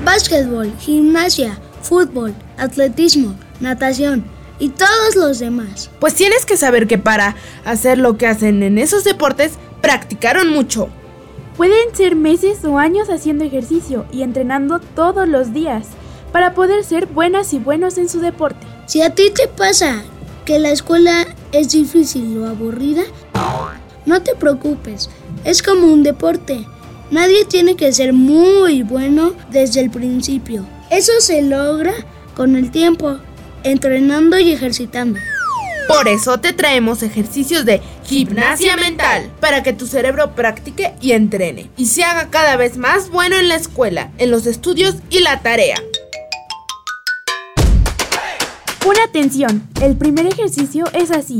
Básquetbol, 0.05 0.71
gimnasia, 0.79 1.59
fútbol, 1.81 2.33
atletismo, 2.57 3.35
natación 3.59 4.23
y 4.61 4.69
todos 4.69 5.15
los 5.15 5.39
demás. 5.39 5.89
Pues 5.99 6.13
tienes 6.13 6.45
que 6.45 6.55
saber 6.55 6.87
que 6.87 6.99
para 6.99 7.35
hacer 7.65 7.97
lo 7.97 8.15
que 8.17 8.27
hacen 8.27 8.61
en 8.61 8.77
esos 8.77 9.03
deportes, 9.03 9.53
practicaron 9.81 10.49
mucho. 10.49 10.87
Pueden 11.57 11.93
ser 11.95 12.15
meses 12.15 12.63
o 12.63 12.77
años 12.77 13.09
haciendo 13.09 13.43
ejercicio 13.43 14.05
y 14.11 14.21
entrenando 14.21 14.79
todos 14.79 15.27
los 15.27 15.51
días 15.51 15.87
para 16.31 16.53
poder 16.53 16.83
ser 16.83 17.07
buenas 17.07 17.53
y 17.53 17.59
buenos 17.59 17.97
en 17.97 18.07
su 18.07 18.19
deporte. 18.19 18.65
Si 18.85 19.01
a 19.01 19.15
ti 19.15 19.31
te 19.31 19.47
pasa 19.47 20.03
que 20.45 20.59
la 20.59 20.69
escuela 20.69 21.25
es 21.51 21.71
difícil 21.71 22.37
o 22.37 22.47
aburrida, 22.47 23.03
no 24.05 24.21
te 24.21 24.35
preocupes, 24.35 25.09
es 25.43 25.63
como 25.63 25.87
un 25.87 26.03
deporte. 26.03 26.65
Nadie 27.09 27.45
tiene 27.45 27.75
que 27.75 27.91
ser 27.91 28.13
muy 28.13 28.83
bueno 28.83 29.33
desde 29.49 29.81
el 29.81 29.89
principio. 29.89 30.65
Eso 30.91 31.13
se 31.19 31.41
logra 31.41 31.93
con 32.35 32.55
el 32.55 32.71
tiempo, 32.71 33.17
entrenando 33.63 34.39
y 34.39 34.51
ejercitando. 34.51 35.19
Por 35.87 36.07
eso 36.07 36.39
te 36.39 36.53
traemos 36.53 37.03
ejercicios 37.03 37.65
de 37.65 37.81
gimnasia 38.05 38.77
mental, 38.77 39.29
para 39.39 39.61
que 39.61 39.73
tu 39.73 39.87
cerebro 39.87 40.35
practique 40.35 40.93
y 41.01 41.11
entrene, 41.11 41.69
y 41.75 41.87
se 41.87 42.03
haga 42.03 42.29
cada 42.29 42.55
vez 42.55 42.77
más 42.77 43.09
bueno 43.09 43.35
en 43.35 43.49
la 43.49 43.55
escuela, 43.55 44.11
en 44.17 44.31
los 44.31 44.45
estudios 44.45 44.95
y 45.09 45.19
la 45.19 45.41
tarea. 45.41 45.75
Pon 48.79 48.95
atención, 49.07 49.67
el 49.81 49.95
primer 49.95 50.27
ejercicio 50.27 50.85
es 50.93 51.11
así. 51.11 51.39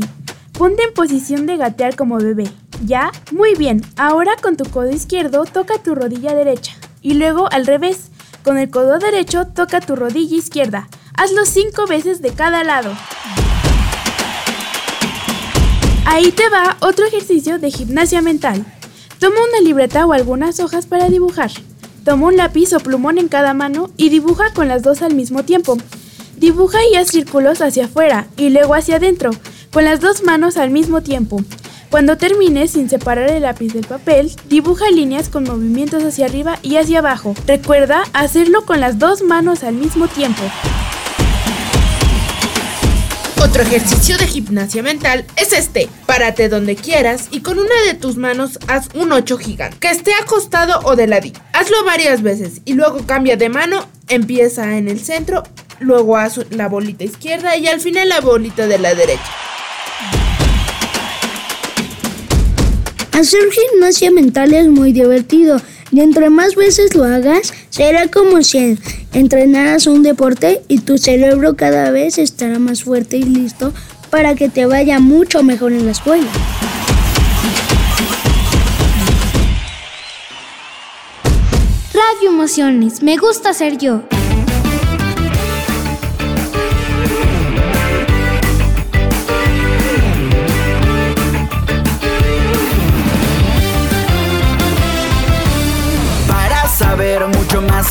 Ponte 0.52 0.82
en 0.84 0.94
posición 0.94 1.46
de 1.46 1.56
gatear 1.56 1.96
como 1.96 2.18
bebé. 2.18 2.44
¿Ya? 2.84 3.10
Muy 3.30 3.54
bien, 3.54 3.80
ahora 3.96 4.32
con 4.40 4.56
tu 4.56 4.64
codo 4.64 4.90
izquierdo 4.90 5.44
toca 5.44 5.78
tu 5.78 5.94
rodilla 5.94 6.34
derecha. 6.34 6.76
Y 7.00 7.14
luego 7.14 7.50
al 7.50 7.66
revés, 7.66 8.10
con 8.44 8.58
el 8.58 8.70
codo 8.70 8.98
derecho 8.98 9.46
toca 9.46 9.80
tu 9.80 9.96
rodilla 9.96 10.36
izquierda. 10.36 10.88
Hazlo 11.14 11.44
cinco 11.44 11.86
veces 11.86 12.22
de 12.22 12.30
cada 12.30 12.64
lado. 12.64 12.92
Ahí 16.06 16.32
te 16.32 16.48
va 16.48 16.76
otro 16.80 17.06
ejercicio 17.06 17.58
de 17.58 17.70
gimnasia 17.70 18.22
mental. 18.22 18.64
Toma 19.18 19.36
una 19.36 19.60
libreta 19.60 20.06
o 20.06 20.12
algunas 20.12 20.58
hojas 20.58 20.86
para 20.86 21.10
dibujar. 21.10 21.50
Toma 22.04 22.28
un 22.28 22.36
lápiz 22.36 22.72
o 22.72 22.80
plumón 22.80 23.18
en 23.18 23.28
cada 23.28 23.52
mano 23.52 23.90
y 23.96 24.08
dibuja 24.08 24.52
con 24.54 24.68
las 24.68 24.82
dos 24.82 25.02
al 25.02 25.14
mismo 25.14 25.44
tiempo. 25.44 25.76
Dibuja 26.38 26.78
y 26.90 26.96
haz 26.96 27.08
círculos 27.08 27.60
hacia 27.60 27.84
afuera 27.84 28.26
y 28.36 28.48
luego 28.48 28.74
hacia 28.74 28.96
adentro, 28.96 29.30
con 29.72 29.84
las 29.84 30.00
dos 30.00 30.24
manos 30.24 30.56
al 30.56 30.70
mismo 30.70 31.02
tiempo. 31.02 31.40
Cuando 31.90 32.16
termines 32.16 32.70
sin 32.70 32.88
separar 32.88 33.28
el 33.28 33.42
lápiz 33.42 33.74
del 33.74 33.86
papel, 33.86 34.32
dibuja 34.48 34.90
líneas 34.90 35.28
con 35.28 35.44
movimientos 35.44 36.02
hacia 36.02 36.24
arriba 36.24 36.58
y 36.62 36.76
hacia 36.76 37.00
abajo. 37.00 37.34
Recuerda 37.46 38.02
hacerlo 38.14 38.64
con 38.64 38.80
las 38.80 38.98
dos 38.98 39.22
manos 39.22 39.62
al 39.62 39.74
mismo 39.74 40.08
tiempo. 40.08 40.42
Otro 43.52 43.64
ejercicio 43.64 44.16
de 44.16 44.26
gimnasia 44.26 44.82
mental 44.82 45.26
es 45.36 45.52
este. 45.52 45.86
Párate 46.06 46.48
donde 46.48 46.74
quieras 46.74 47.28
y 47.30 47.40
con 47.40 47.58
una 47.58 47.82
de 47.86 47.92
tus 47.92 48.16
manos 48.16 48.58
haz 48.66 48.88
un 48.94 49.12
8 49.12 49.36
gigante, 49.36 49.76
que 49.78 49.90
esté 49.90 50.14
acostado 50.14 50.80
o 50.84 50.96
de 50.96 51.06
ladito. 51.06 51.38
Hazlo 51.52 51.84
varias 51.84 52.22
veces 52.22 52.62
y 52.64 52.72
luego 52.72 53.04
cambia 53.04 53.36
de 53.36 53.50
mano, 53.50 53.86
empieza 54.08 54.78
en 54.78 54.88
el 54.88 55.00
centro, 55.00 55.42
luego 55.80 56.16
haz 56.16 56.40
la 56.48 56.66
bolita 56.68 57.04
izquierda 57.04 57.54
y 57.58 57.66
al 57.66 57.80
final 57.80 58.08
la 58.08 58.22
bolita 58.22 58.66
de 58.66 58.78
la 58.78 58.94
derecha. 58.94 59.30
Hacer 63.12 63.42
gimnasia 63.50 64.10
mental 64.12 64.54
es 64.54 64.66
muy 64.68 64.94
divertido 64.94 65.60
y 65.92 66.00
entre 66.00 66.30
más 66.30 66.56
veces 66.56 66.94
lo 66.94 67.04
hagas, 67.04 67.52
será 67.68 68.08
como 68.08 68.42
si 68.42 68.78
entrenaras 69.12 69.86
un 69.86 70.02
deporte 70.02 70.62
y 70.66 70.78
tu 70.78 70.96
cerebro 70.96 71.54
cada 71.54 71.90
vez 71.90 72.18
estará 72.18 72.58
más 72.58 72.82
fuerte 72.82 73.18
y 73.18 73.24
listo 73.24 73.72
para 74.10 74.34
que 74.34 74.48
te 74.48 74.66
vaya 74.66 74.98
mucho 74.98 75.42
mejor 75.42 75.72
en 75.72 75.84
la 75.84 75.92
escuela. 75.92 76.28
Radio 81.92 82.30
Emociones. 82.30 83.02
Me 83.02 83.18
gusta 83.18 83.52
ser 83.52 83.76
yo. 83.76 84.02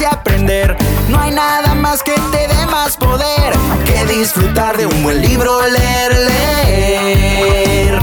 Aprender, 0.06 0.76
no 1.10 1.20
hay 1.20 1.32
nada 1.32 1.76
más 1.76 2.04
que 2.04 2.14
te 2.32 2.48
dé 2.48 2.66
más 2.68 2.98
poder 2.98 3.54
que 3.86 4.06
disfrutar 4.14 4.78
de 4.78 4.86
un 4.86 5.04
buen 5.04 5.22
libro, 5.22 5.60
leer, 5.68 6.16
leer. 6.16 8.00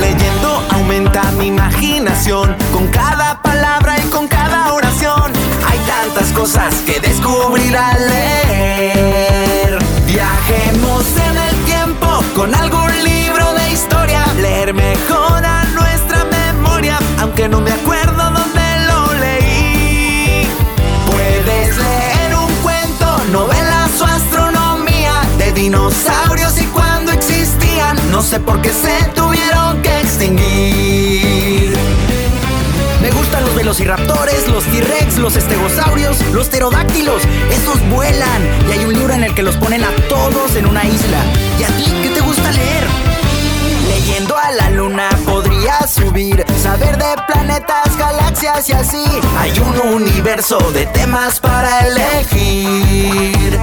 Leyendo 0.00 0.66
aumenta 0.70 1.30
mi 1.32 1.46
imaginación 1.46 2.56
con 2.72 2.88
cada 2.88 3.40
palabra 3.42 3.96
y 3.98 4.08
con 4.10 4.28
cada 4.28 4.72
oración. 4.72 5.32
Hay 5.68 5.78
tantas 5.86 6.30
cosas 6.32 6.74
que 6.86 7.00
descubrir 7.00 7.76
al 7.76 8.06
leer. 8.08 9.78
Viajemos 10.06 11.04
en 11.28 11.34
con 12.34 12.54
algún 12.54 12.90
libro 13.04 13.52
de 13.54 13.72
historia. 13.72 14.24
Leer 14.40 14.74
mejora 14.74 15.64
nuestra 15.72 16.24
memoria, 16.24 16.98
aunque 17.20 17.48
no 17.48 17.60
me 17.60 17.70
acuerdo 17.70 18.30
dónde 18.30 18.63
sé 28.24 28.40
por 28.40 28.60
qué 28.62 28.70
se 28.70 29.04
tuvieron 29.14 29.82
que 29.82 30.00
extinguir. 30.00 31.76
Me 33.02 33.10
gustan 33.10 33.44
los 33.44 33.54
velociraptores, 33.54 34.48
los 34.48 34.64
T-Rex, 34.64 35.18
los 35.18 35.36
estegosaurios, 35.36 36.18
los 36.32 36.48
pterodáctilos. 36.48 37.22
Esos 37.50 37.86
vuelan. 37.90 38.42
Y 38.68 38.72
hay 38.72 38.84
un 38.86 38.94
libro 38.94 39.12
en 39.12 39.24
el 39.24 39.34
que 39.34 39.42
los 39.42 39.56
ponen 39.58 39.84
a 39.84 39.90
todos 40.08 40.56
en 40.56 40.66
una 40.66 40.84
isla. 40.84 41.18
¿Y 41.60 41.64
a 41.64 41.66
ti 41.76 41.84
qué 42.02 42.08
te 42.08 42.20
gusta 42.20 42.50
leer? 42.50 42.84
Leyendo 43.88 44.36
a 44.38 44.50
la 44.52 44.70
luna 44.70 45.10
podría 45.26 45.86
subir, 45.86 46.44
saber 46.62 46.96
de 46.96 47.14
planetas, 47.26 47.94
galaxias 47.98 48.70
y 48.70 48.72
así. 48.72 49.04
Hay 49.38 49.52
un 49.60 49.94
universo 49.94 50.58
de 50.72 50.86
temas 50.86 51.40
para 51.40 51.86
elegir. 51.86 53.60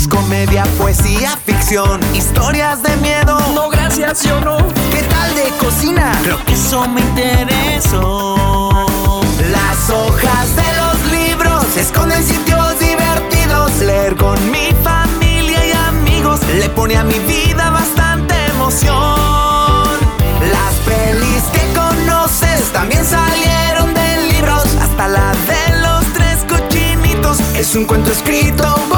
Cómics, 0.00 0.08
comedia, 0.08 0.64
poesía, 0.78 1.36
ficción, 1.44 2.00
historias 2.14 2.82
de 2.82 2.96
miedo. 2.98 3.38
No, 3.54 3.68
gracias, 3.68 4.22
yo 4.22 4.40
no. 4.40 4.58
¿Qué 4.90 5.02
tal 5.02 5.34
de 5.34 5.50
cocina? 5.58 6.12
Creo 6.22 6.42
que 6.44 6.52
eso 6.54 6.86
me 6.88 7.00
interesó. 7.00 8.36
Las 9.50 9.90
hojas 9.90 10.56
de 10.56 10.62
los 10.76 11.12
libros 11.12 11.64
se 11.74 11.80
esconden 11.80 12.22
sitios 12.22 12.78
divertidos. 12.78 13.72
Leer 13.80 14.16
con 14.16 14.38
mi 14.50 14.70
familia 14.82 15.66
y 15.66 15.72
amigos 15.72 16.40
le 16.58 16.68
pone 16.70 16.96
a 16.96 17.04
mi 17.04 17.18
vida 17.20 17.70
bastante 17.70 18.34
emoción. 18.46 18.94
Las 20.50 20.74
pelis 20.86 21.42
que 21.52 21.72
conoces 21.74 22.72
también 22.72 23.04
salieron 23.04 23.92
de 23.92 24.32
libros. 24.32 24.64
Hasta 24.80 25.08
la 25.08 25.32
de 25.32 25.80
los 25.80 26.04
tres 26.14 26.44
cochinitos 26.48 27.40
es 27.54 27.74
un 27.74 27.84
cuento 27.84 28.10
escrito 28.12 28.89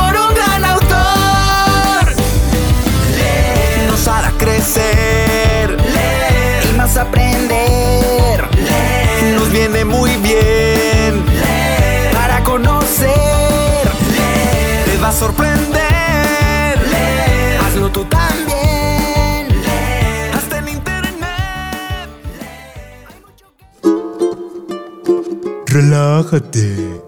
Relájate. 25.92 27.02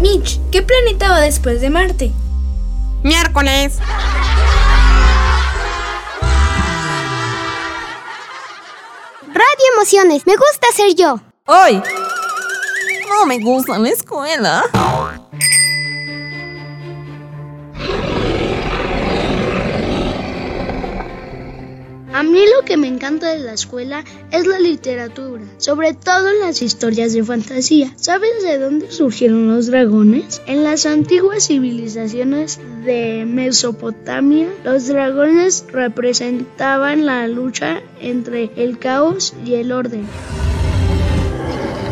Mitch, 0.00 0.40
¿qué 0.50 0.62
planeta 0.62 1.10
va 1.10 1.20
después 1.20 1.60
de 1.60 1.68
Marte? 1.68 2.12
Miércoles. 3.02 3.76
Radio 9.26 9.66
Emociones, 9.76 10.26
me 10.26 10.36
gusta 10.36 10.68
ser 10.74 10.94
yo. 10.94 11.20
Hoy. 11.44 11.82
No 13.10 13.26
me 13.26 13.38
gusta 13.38 13.78
la 13.78 13.90
escuela. 13.90 14.64
A 22.14 22.22
mí 22.22 22.40
lo 22.54 22.64
que 22.66 22.76
me 22.76 22.88
encanta 22.88 23.32
de 23.32 23.38
la 23.38 23.54
escuela 23.54 24.04
es 24.30 24.46
la 24.46 24.58
literatura, 24.58 25.42
sobre 25.56 25.94
todo 25.94 26.30
las 26.34 26.60
historias 26.60 27.14
de 27.14 27.24
fantasía. 27.24 27.90
¿Sabes 27.96 28.42
de 28.42 28.58
dónde 28.58 28.90
surgieron 28.90 29.48
los 29.48 29.68
dragones? 29.68 30.42
En 30.46 30.62
las 30.62 30.84
antiguas 30.84 31.46
civilizaciones 31.46 32.60
de 32.84 33.24
Mesopotamia, 33.26 34.48
los 34.62 34.88
dragones 34.88 35.64
representaban 35.72 37.06
la 37.06 37.26
lucha 37.28 37.80
entre 37.98 38.50
el 38.56 38.78
caos 38.78 39.32
y 39.46 39.54
el 39.54 39.72
orden. 39.72 40.06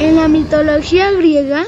En 0.01 0.17
la 0.17 0.29
mitología 0.29 1.13
griega, 1.13 1.65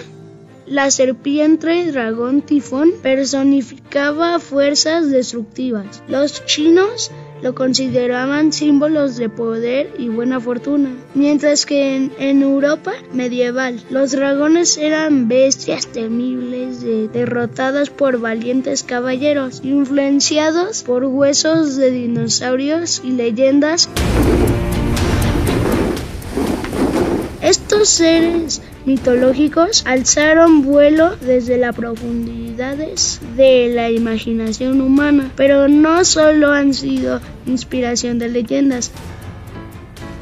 la 0.66 0.90
serpiente 0.90 1.90
dragón 1.90 2.42
tifón 2.42 2.92
personificaba 3.02 4.38
fuerzas 4.38 5.10
destructivas. 5.10 6.02
Los 6.06 6.44
chinos 6.44 7.10
lo 7.42 7.54
consideraban 7.54 8.52
símbolos 8.52 9.16
de 9.16 9.28
poder 9.28 9.92
y 9.98 10.08
buena 10.08 10.40
fortuna, 10.40 10.90
mientras 11.14 11.66
que 11.66 11.96
en, 12.18 12.42
Europa 12.42 12.92
medieval 13.12 13.82
los 13.90 14.12
dragones 14.12 14.78
eran 14.78 15.28
bestias 15.28 15.86
temibles 15.88 16.82
de- 16.82 17.08
derrotadas 17.08 17.90
por 17.90 18.18
valientes 18.20 18.82
caballeros, 18.84 19.60
influenciados 19.64 20.82
por 20.84 21.04
huesos 21.04 21.76
de 21.76 21.90
dinosaurios 21.90 23.02
y 23.04 23.10
leyendas 23.10 23.88
Estos 27.52 27.90
seres 27.90 28.62
mitológicos 28.86 29.84
alzaron 29.86 30.62
vuelo 30.62 31.16
desde 31.16 31.58
las 31.58 31.76
profundidades 31.76 33.20
de 33.36 33.70
la 33.74 33.90
imaginación 33.90 34.80
humana, 34.80 35.30
pero 35.36 35.68
no 35.68 36.02
solo 36.06 36.50
han 36.50 36.72
sido 36.72 37.20
inspiración 37.44 38.18
de 38.18 38.30
leyendas, 38.30 38.90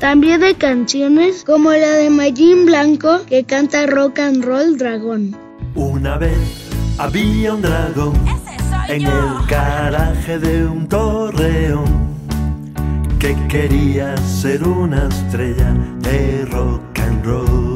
también 0.01 0.41
de 0.41 0.57
canciones 0.57 1.45
como 1.45 1.71
la 1.71 1.93
de 1.93 2.11
Mayín 2.11 2.67
Blanco 2.67 3.21
que 3.29 3.45
canta 3.45 3.87
Rock 3.87 4.19
and 4.19 4.45
Roll 4.45 4.77
Dragón. 4.77 5.37
Una 5.77 6.19
vez 6.19 6.69
había 6.99 7.55
un 7.55 7.63
dragón 7.63 8.15
en 8.89 9.03
el 9.03 9.47
garaje 9.49 10.41
de 10.41 10.67
un 10.67 10.89
torreón 10.89 12.10
que 13.21 13.37
quería 13.49 14.17
ser 14.17 14.67
una 14.67 15.07
estrella 15.07 15.73
de 15.99 16.47
rock 16.47 16.99
and 17.01 17.25
roll. 17.25 17.71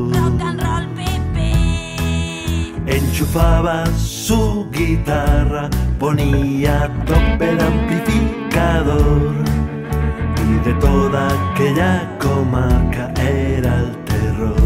Enchufaba 2.86 3.84
su 3.97 4.68
guitarra, 4.70 5.68
ponía 5.99 6.90
tope 7.07 7.51
el 7.51 7.61
amplificador 7.61 9.34
y 10.47 10.64
de 10.66 10.74
toda 10.74 11.28
aquella 11.28 12.18
comarca 12.18 13.12
era 13.20 13.80
el 13.80 13.97
terror. 14.05 14.57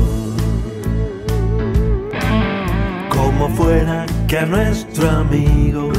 Como 3.09 3.49
fuera 3.49 4.07
que 4.29 4.39
a 4.39 4.47
nuestro 4.47 5.11
amigo 5.11 5.91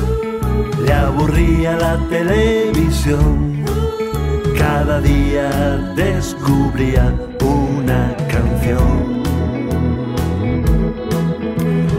le 0.85 0.93
aburría 0.93 1.75
la 1.77 1.97
televisión, 2.09 3.58
cada 4.59 4.99
día 4.99 5.49
descubría 5.95 7.13
una 7.41 8.15
canción. 8.27 9.23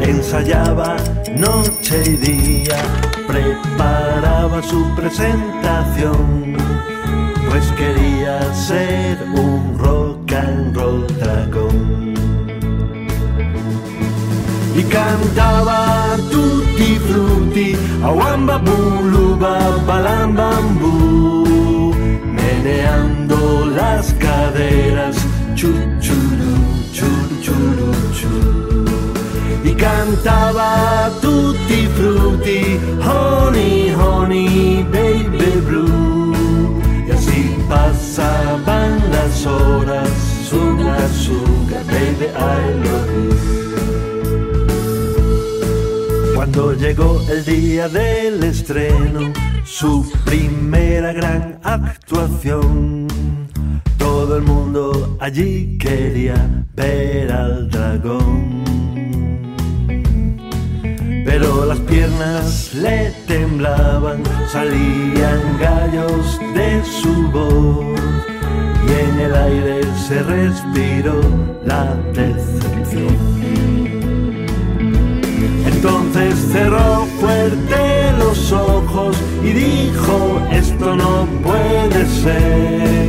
Ensayaba 0.03 0.97
noche 1.37 1.97
y 2.05 2.17
día, 2.17 2.79
preparaba 3.27 4.63
su 4.63 4.85
presentación, 4.95 6.57
pues 7.49 7.65
quería 7.81 8.37
ser 8.53 9.17
un 9.35 9.79
rock 9.79 10.33
and 10.33 10.77
roll 10.77 11.07
dragón. 11.19 12.15
Y 14.77 14.83
cantaba 14.85 16.17
tutti 16.31 16.99
frutti, 17.09 17.77
awamba 18.03 18.59
buluba 18.59 19.59
balam 19.87 20.35
bambú, 20.37 21.40
meneando 22.63 23.67
las 23.75 24.13
caderas, 24.15 25.17
chuchuru, 25.55 26.55
churu, 26.93 27.41
churu, 27.43 27.93
churu. 28.13 28.85
Y 29.65 29.73
cantaba 29.75 31.11
tutti 31.21 31.87
frutti, 31.97 32.79
honey, 33.03 33.91
honey, 33.91 34.85
baby 34.91 35.61
blue. 35.67 36.81
Y 37.07 37.11
así 37.11 37.57
pasaban 37.69 39.01
las 39.11 39.47
horas, 39.47 40.09
suga, 40.49 41.09
suga, 41.09 41.83
baby, 41.87 42.27
I 42.37 42.75
love 42.85 43.11
you. 43.15 43.31
Cuando 46.35 46.73
llegó 46.75 47.21
el 47.31 47.45
día 47.45 47.89
del 47.89 48.43
estreno, 48.43 49.33
su 49.65 50.11
primera 50.25 51.13
gran 51.13 51.59
actuación, 51.63 53.07
todo 53.99 54.37
el 54.37 54.43
mundo 54.43 55.17
allí 55.21 55.79
quería 55.79 56.65
ver 56.75 57.33
al 57.33 57.71
dragón. 57.71 58.61
pero 61.31 61.65
las 61.65 61.79
piernas 61.81 62.75
le 62.75 63.13
temblaban, 63.29 64.23
salían 64.49 65.41
gallos 65.61 66.41
de 66.55 66.83
su 66.85 67.31
voz 67.31 68.01
y 68.87 68.91
en 68.93 69.21
el 69.21 69.35
aire 69.35 69.81
se 70.09 70.23
respiró 70.23 71.21
la 71.65 71.95
decepción. 72.13 73.30
Entonces 75.83 76.35
cerró 76.53 77.07
fuerte 77.19 78.13
los 78.19 78.53
ojos 78.53 79.17
y 79.43 79.53
dijo, 79.55 80.47
esto 80.53 80.95
no 80.95 81.27
puede 81.43 82.05
ser. 82.07 83.00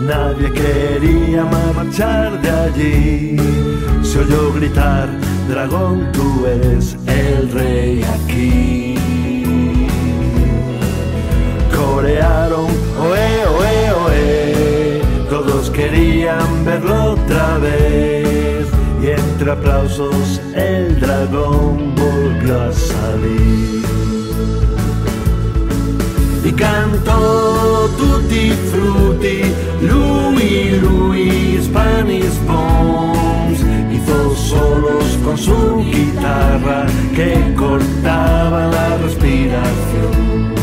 Nadie 0.00 0.50
quería 0.52 1.44
marchar 1.44 2.40
de 2.42 2.50
allí. 2.50 3.36
Se 4.02 4.18
oyó 4.20 4.52
gritar, 4.52 5.08
dragón, 5.48 6.10
tú 6.12 6.46
eres 6.46 6.96
el 7.06 7.50
rey 7.52 8.02
aquí. 8.02 8.94
Corearon, 11.76 12.66
oe, 12.98 13.46
oe, 13.58 13.92
oe, 14.04 15.02
todos 15.28 15.70
querían 15.70 16.64
verlo 16.64 17.12
otra 17.12 17.58
vez. 17.58 18.66
Y 19.02 19.06
entre 19.10 19.52
aplausos 19.52 20.40
el 20.54 21.00
dragón 21.00 21.94
volvió 21.94 22.60
a 22.60 22.72
salir 22.72 24.09
canto 26.54 27.90
tutti 27.96 28.50
frutti, 28.70 29.54
lui, 29.80 30.78
lui, 30.80 31.60
Spanish 31.62 32.38
Bones, 32.46 33.60
hizo 33.90 34.34
solos 34.34 35.18
con 35.24 35.36
su 35.36 35.84
guitarra 35.84 36.86
que 37.14 37.54
cortaba 37.56 38.66
la 38.66 38.96
respiración. 38.98 40.54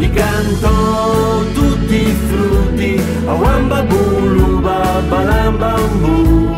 Y 0.00 0.08
cantó 0.08 1.42
tutti 1.54 2.04
frutti, 2.28 2.96
awamba 3.26 3.82
buluba, 3.82 5.02
bambu, 5.10 6.57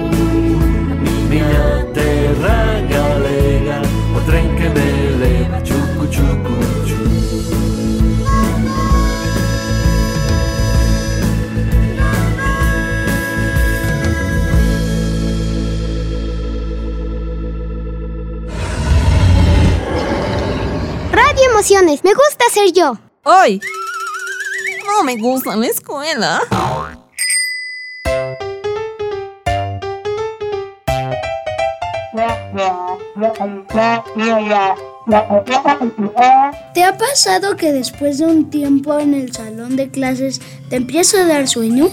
Emociones, 21.60 22.02
me 22.02 22.14
gusta 22.14 22.46
ser 22.50 22.72
yo. 22.72 22.96
Hoy. 23.22 23.60
No 24.86 25.04
me 25.04 25.18
gusta 25.18 25.56
la 25.56 25.66
escuela. 25.66 26.40
¿Te 36.72 36.82
ha 36.82 36.96
pasado 36.96 37.54
que 37.58 37.72
después 37.72 38.16
de 38.16 38.24
un 38.24 38.48
tiempo 38.48 38.98
en 38.98 39.12
el 39.12 39.30
salón 39.34 39.76
de 39.76 39.90
clases 39.90 40.40
te 40.70 40.76
empieza 40.76 41.20
a 41.20 41.26
dar 41.26 41.46
sueño? 41.46 41.90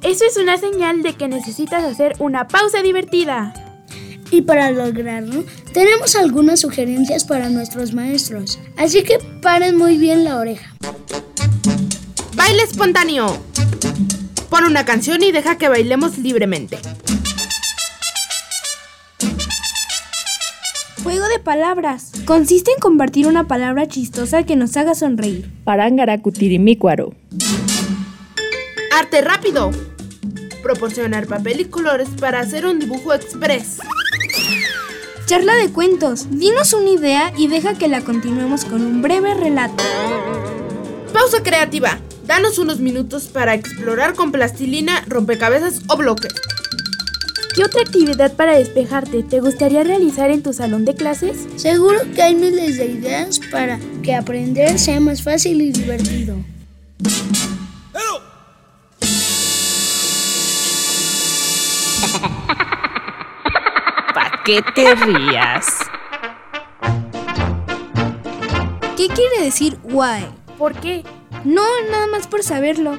Eso 0.00 0.24
es 0.24 0.38
una 0.38 0.56
señal 0.56 1.02
de 1.02 1.12
que 1.12 1.28
necesitas 1.28 1.84
hacer 1.84 2.16
una 2.18 2.48
pausa 2.48 2.80
divertida. 2.80 3.52
Y 4.32 4.40
para 4.40 4.70
lograrlo, 4.70 5.44
tenemos 5.74 6.16
algunas 6.16 6.60
sugerencias 6.60 7.24
para 7.24 7.50
nuestros 7.50 7.92
maestros. 7.92 8.58
Así 8.78 9.02
que 9.02 9.18
paren 9.42 9.76
muy 9.76 9.98
bien 9.98 10.24
la 10.24 10.38
oreja. 10.38 10.74
Baile 12.34 12.62
espontáneo. 12.62 13.26
Pon 14.48 14.64
una 14.64 14.86
canción 14.86 15.22
y 15.22 15.32
deja 15.32 15.58
que 15.58 15.68
bailemos 15.68 16.16
libremente. 16.16 16.78
Juego 21.02 21.28
de 21.28 21.38
palabras. 21.38 22.12
Consiste 22.24 22.72
en 22.72 22.78
convertir 22.78 23.26
una 23.26 23.46
palabra 23.46 23.86
chistosa 23.86 24.44
que 24.44 24.56
nos 24.56 24.78
haga 24.78 24.94
sonreír. 24.94 25.52
Parangaracutirimícuaro. 25.64 27.12
Arte 28.98 29.20
rápido. 29.20 29.72
Proporcionar 30.62 31.26
papel 31.26 31.60
y 31.60 31.64
colores 31.66 32.08
para 32.18 32.40
hacer 32.40 32.64
un 32.64 32.78
dibujo 32.78 33.12
express. 33.12 33.78
Charla 35.26 35.54
de 35.54 35.70
cuentos. 35.70 36.26
Dinos 36.30 36.72
una 36.72 36.90
idea 36.90 37.32
y 37.36 37.46
deja 37.48 37.74
que 37.74 37.88
la 37.88 38.02
continuemos 38.02 38.64
con 38.64 38.82
un 38.82 39.02
breve 39.02 39.34
relato. 39.34 39.82
Pausa 41.12 41.42
creativa. 41.42 41.98
Danos 42.26 42.58
unos 42.58 42.80
minutos 42.80 43.28
para 43.28 43.54
explorar 43.54 44.14
con 44.14 44.32
plastilina, 44.32 45.04
rompecabezas 45.06 45.82
o 45.88 45.96
bloques. 45.96 46.34
¿Qué 47.54 47.64
otra 47.64 47.82
actividad 47.82 48.34
para 48.34 48.56
despejarte 48.56 49.22
te 49.22 49.40
gustaría 49.40 49.84
realizar 49.84 50.30
en 50.30 50.42
tu 50.42 50.52
salón 50.52 50.84
de 50.84 50.94
clases? 50.94 51.46
Seguro 51.56 52.00
que 52.14 52.22
hay 52.22 52.34
miles 52.34 52.78
de 52.78 52.86
ideas 52.86 53.40
para 53.50 53.78
que 54.02 54.14
aprender 54.14 54.78
sea 54.78 55.00
más 55.00 55.22
fácil 55.22 55.60
y 55.60 55.72
divertido. 55.72 56.36
¿Para 57.92 58.06
qué 64.44 64.62
te 64.74 64.94
rías? 64.94 65.66
¿Qué 68.96 69.08
quiere 69.08 69.42
decir 69.42 69.78
why? 69.82 70.26
¿Por 70.58 70.74
qué? 70.74 71.04
No, 71.44 71.62
nada 71.90 72.06
más 72.06 72.26
por 72.26 72.42
saberlo. 72.42 72.92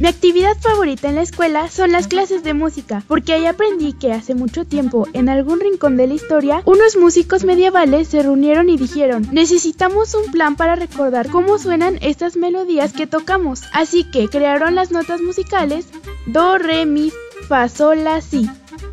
Mi 0.00 0.08
actividad 0.08 0.56
favorita 0.58 1.10
en 1.10 1.16
la 1.16 1.20
escuela 1.20 1.68
son 1.68 1.92
las 1.92 2.08
clases 2.08 2.42
de 2.42 2.54
música, 2.54 3.04
porque 3.06 3.34
ahí 3.34 3.44
aprendí 3.44 3.92
que 3.92 4.14
hace 4.14 4.34
mucho 4.34 4.64
tiempo, 4.64 5.06
en 5.12 5.28
algún 5.28 5.60
rincón 5.60 5.98
de 5.98 6.06
la 6.06 6.14
historia, 6.14 6.62
unos 6.64 6.96
músicos 6.96 7.44
medievales 7.44 8.08
se 8.08 8.22
reunieron 8.22 8.70
y 8.70 8.78
dijeron, 8.78 9.28
necesitamos 9.30 10.14
un 10.14 10.32
plan 10.32 10.56
para 10.56 10.74
recordar 10.74 11.28
cómo 11.28 11.58
suenan 11.58 11.98
estas 12.00 12.38
melodías 12.38 12.94
que 12.94 13.06
tocamos. 13.06 13.64
Así 13.74 14.04
que 14.04 14.28
crearon 14.28 14.74
las 14.74 14.90
notas 14.90 15.20
musicales 15.20 15.84
Do, 16.24 16.56
Re, 16.56 16.86
Mi, 16.86 17.12
Fa, 17.46 17.68
Sol, 17.68 18.02
La, 18.02 18.22
Si. 18.22 18.48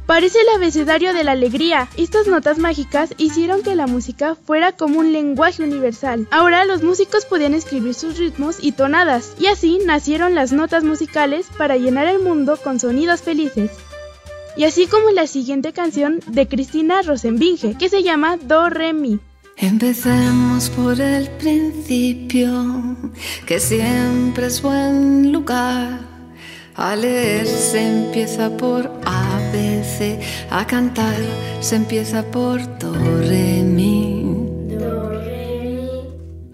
Parece 0.08 0.40
el 0.40 0.48
abecedario 0.56 1.14
de 1.14 1.26
la 1.26 1.34
alegría. 1.34 1.90
Estas 1.98 2.28
notas 2.28 2.60
mágicas 2.60 3.14
hicieron 3.18 3.62
que 3.62 3.76
la 3.76 3.88
música 3.88 4.36
fuera 4.36 4.72
como 4.72 5.00
un 5.00 5.12
lenguaje 5.12 5.62
universal. 5.64 6.30
Ahora 6.32 6.64
los 6.64 6.82
músicos 6.82 7.26
podían 7.26 7.54
escribir 7.54 7.94
sus 7.94 8.18
ritmos 8.18 8.58
y 8.62 8.72
tonadas, 8.72 9.36
y 9.38 9.48
así 9.48 9.80
nacieron 9.86 10.34
las 10.34 10.54
notas 10.54 10.86
musicales 10.86 11.48
para 11.58 11.76
llenar 11.76 12.08
el 12.08 12.20
mundo 12.20 12.58
con 12.64 12.80
sonidos 12.80 13.22
felices. 13.22 13.70
Y 14.56 14.64
así 14.64 14.88
como 14.88 15.10
la 15.12 15.28
siguiente 15.28 15.74
canción 15.74 16.22
de 16.26 16.48
Cristina 16.48 17.02
Rosenbinge, 17.02 17.76
que 17.78 17.90
se 17.90 18.02
llama 18.02 18.38
Do 18.38 18.70
Re 18.70 18.94
Mi. 18.94 19.20
Empecemos 19.58 20.70
por 20.70 21.02
el 21.02 21.30
principio, 21.32 22.96
que 23.46 23.60
siempre 23.60 24.48
es 24.48 24.62
buen 24.62 25.34
lugar. 25.34 26.17
A 26.80 26.96
leer 26.96 27.48
se 27.48 27.82
empieza 27.82 28.56
por 28.56 28.88
A, 29.04 29.40
B, 29.52 29.84
C, 29.84 30.20
a 30.52 30.64
cantar 30.68 31.16
se 31.60 31.76
empieza 31.76 32.22
por 32.22 32.62
Do, 32.78 32.94
Re, 33.22 33.64
Mi. 33.64 34.24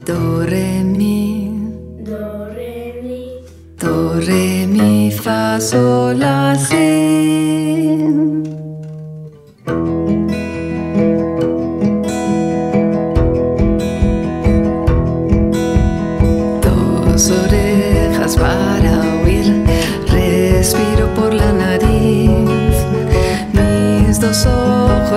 Do, 0.05 0.45
Re, 0.45 0.81
Mi. 0.85 1.51
Do, 3.77 4.13
Re, 4.21 4.65
Mi, 4.65 5.11
Fa, 5.11 5.59
Sol, 5.59 6.17
La, 6.17 6.55
Si. 6.55 7.97
Do, 16.61 17.17
so, 17.17 18.72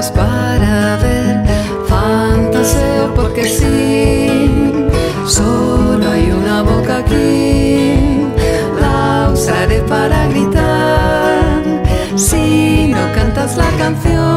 para 0.04 0.98
ver, 0.98 1.42
fantaseo 1.88 3.14
porque 3.14 3.46
sí, 3.46 4.60
solo 5.24 6.10
hay 6.10 6.30
una 6.32 6.60
boca 6.60 6.98
aquí, 6.98 8.26
la 8.78 9.30
usaré 9.32 9.80
para 9.80 10.26
gritar, 10.28 11.62
si 12.14 12.92
no 12.92 13.10
cantas 13.14 13.56
la 13.56 13.70
canción. 13.78 14.35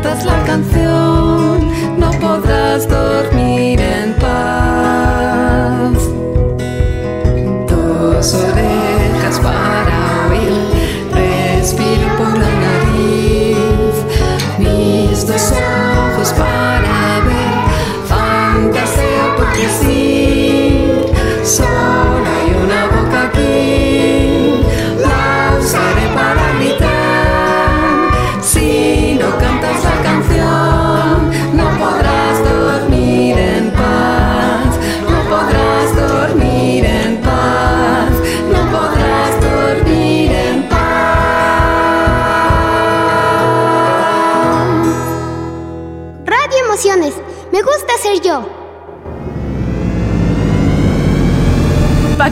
Cantas 0.00 0.24
la 0.24 0.44
canción, 0.44 1.98
no 1.98 2.10
podrás 2.20 2.88
dormir 2.88 3.37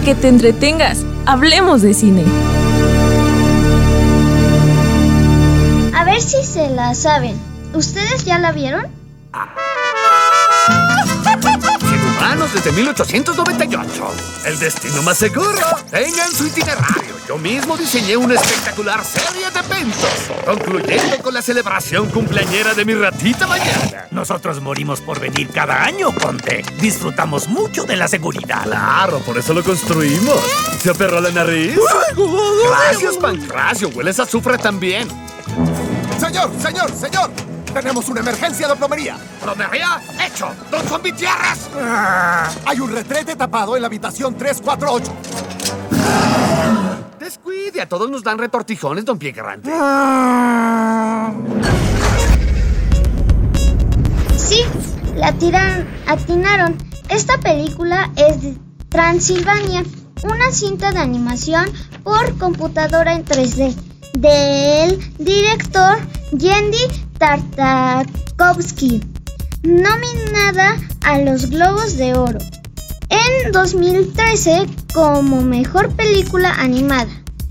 que 0.06 0.14
te 0.14 0.28
entretengas, 0.28 1.04
hablemos 1.24 1.82
de 1.82 1.92
cine. 1.92 2.24
A 5.92 6.04
ver 6.04 6.20
si 6.20 6.44
se 6.44 6.70
la 6.70 6.94
saben. 6.94 7.36
¿Ustedes 7.74 8.24
ya 8.24 8.38
la 8.38 8.52
vieron? 8.52 8.86
Humanos 12.18 12.54
desde 12.54 12.70
1898. 12.70 14.14
El 14.44 14.60
destino 14.60 15.02
más 15.02 15.18
seguro. 15.18 15.58
Tengan 15.90 16.30
su 16.30 16.46
itinerario. 16.46 17.05
Yo 17.36 17.42
mismo 17.42 17.76
diseñé 17.76 18.16
una 18.16 18.32
espectacular 18.32 19.04
serie 19.04 19.50
de 19.50 19.58
eventos, 19.58 20.08
concluyendo 20.46 21.18
con 21.18 21.34
la 21.34 21.42
celebración 21.42 22.08
cumpleañera 22.08 22.72
de 22.72 22.82
mi 22.86 22.94
ratita 22.94 23.46
mañana. 23.46 24.06
Nosotros 24.10 24.62
morimos 24.62 25.02
por 25.02 25.20
venir 25.20 25.50
cada 25.50 25.84
año, 25.84 26.14
Conte. 26.14 26.64
Disfrutamos 26.80 27.46
mucho 27.46 27.84
de 27.84 27.94
la 27.94 28.08
seguridad. 28.08 28.62
Claro, 28.62 29.18
por 29.18 29.36
eso 29.36 29.52
lo 29.52 29.62
construimos. 29.62 30.34
¿Se 30.80 30.88
aperró 30.88 31.20
la 31.20 31.30
nariz? 31.30 31.78
Gracias, 32.70 33.18
Pancracio. 33.18 33.90
Hueles 33.90 34.18
a 34.18 34.22
azufre 34.22 34.56
también. 34.56 35.06
Señor, 36.18 36.50
señor, 36.58 36.90
señor. 36.90 37.30
Tenemos 37.74 38.08
una 38.08 38.20
emergencia 38.20 38.66
de 38.66 38.76
plomería. 38.76 39.18
¿Plomería? 39.42 40.00
¡Hecho! 40.24 40.48
¡Don 40.70 40.82
Zombie 40.88 41.12
Tierras! 41.12 41.68
Hay 42.64 42.80
un 42.80 42.90
retrete 42.90 43.36
tapado 43.36 43.76
en 43.76 43.82
la 43.82 43.88
habitación 43.88 44.34
348. 44.38 45.12
Descuide, 47.26 47.80
a 47.80 47.88
todos 47.88 48.08
nos 48.08 48.22
dan 48.22 48.38
retortijones, 48.38 49.04
don 49.04 49.18
Pie 49.18 49.32
Grande. 49.32 49.68
Sí, 54.36 54.62
la 55.16 55.32
tiran, 55.32 55.88
atinaron. 56.06 56.78
Esta 57.08 57.36
película 57.38 58.12
es 58.14 58.42
de 58.42 58.56
Transilvania, 58.90 59.82
una 60.22 60.52
cinta 60.52 60.92
de 60.92 61.00
animación 61.00 61.64
por 62.04 62.38
computadora 62.38 63.12
en 63.14 63.24
3D 63.24 63.74
del 64.12 65.16
director 65.18 65.98
Yendi 66.30 66.78
Tartakovsky, 67.18 69.02
nominada 69.64 70.76
a 71.04 71.18
los 71.18 71.50
Globos 71.50 71.96
de 71.96 72.14
Oro 72.14 72.38
en 73.08 73.52
2013 73.52 74.66
como 74.92 75.42
mejor 75.42 75.94
película 75.94 76.52
animada. 76.54 77.06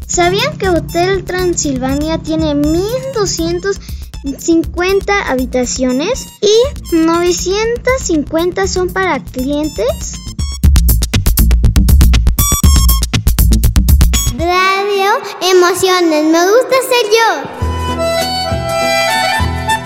¿Sabían 0.07 0.57
que 0.57 0.67
Hotel 0.69 1.23
Transilvania 1.23 2.17
tiene 2.19 2.55
1250 2.55 5.29
habitaciones 5.29 6.27
y 6.41 6.53
950 6.95 8.67
son 8.67 8.89
para 8.89 9.23
clientes? 9.23 10.19
Radio 14.37 15.11
Emociones. 15.41 16.25
Me 16.25 16.45
gusta 16.45 16.75
ser 16.89 17.05
yo. 17.11 17.43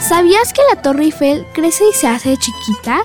¿Sabías 0.01 0.53
que 0.53 0.61
la 0.73 0.81
Torre 0.81 1.03
Eiffel 1.03 1.45
crece 1.53 1.87
y 1.87 1.93
se 1.93 2.07
hace 2.07 2.35
chiquita? 2.35 3.03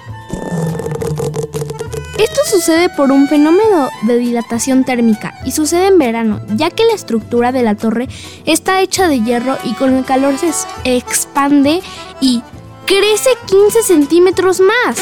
Esto 2.24 2.40
sucede 2.46 2.88
por 2.88 3.12
un 3.12 3.28
fenómeno 3.28 3.90
de 4.04 4.16
dilatación 4.16 4.84
térmica 4.84 5.34
y 5.44 5.52
sucede 5.52 5.88
en 5.88 5.98
verano, 5.98 6.40
ya 6.54 6.70
que 6.70 6.86
la 6.86 6.94
estructura 6.94 7.52
de 7.52 7.62
la 7.62 7.74
torre 7.74 8.08
está 8.46 8.80
hecha 8.80 9.08
de 9.08 9.20
hierro 9.20 9.58
y 9.62 9.74
con 9.74 9.92
el 9.92 10.06
calor 10.06 10.32
se 10.38 10.50
expande 10.84 11.82
y 12.22 12.42
crece 12.86 13.28
15 13.44 13.82
centímetros 13.82 14.60
más. 14.60 14.96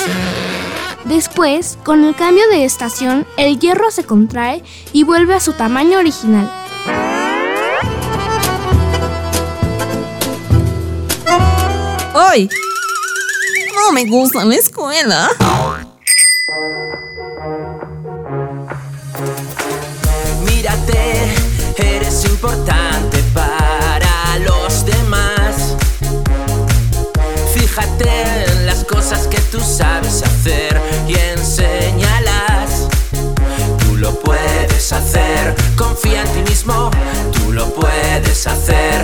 Después, 1.04 1.78
con 1.84 2.04
el 2.04 2.16
cambio 2.16 2.42
de 2.48 2.64
estación, 2.64 3.24
el 3.36 3.60
hierro 3.60 3.92
se 3.92 4.02
contrae 4.02 4.64
y 4.92 5.04
vuelve 5.04 5.34
a 5.34 5.40
su 5.40 5.52
tamaño 5.52 6.00
original. 6.00 6.50
Hoy 12.14 12.50
no 13.76 13.92
me 13.92 14.06
gusta 14.06 14.44
la 14.44 14.56
escuela. 14.56 15.30
Importante 22.42 23.22
para 23.32 24.36
los 24.40 24.84
demás. 24.84 25.76
Fíjate 27.54 28.10
en 28.48 28.66
las 28.66 28.82
cosas 28.82 29.28
que 29.28 29.38
tú 29.52 29.60
sabes 29.60 30.24
hacer 30.24 30.80
y 31.06 31.14
enséñalas. 31.14 32.88
Tú 33.78 33.96
lo 33.96 34.18
puedes 34.18 34.92
hacer, 34.92 35.54
confía 35.76 36.22
en 36.22 36.28
ti 36.32 36.50
mismo. 36.50 36.90
Tú 37.32 37.52
lo 37.52 37.72
puedes 37.74 38.44
hacer, 38.48 39.01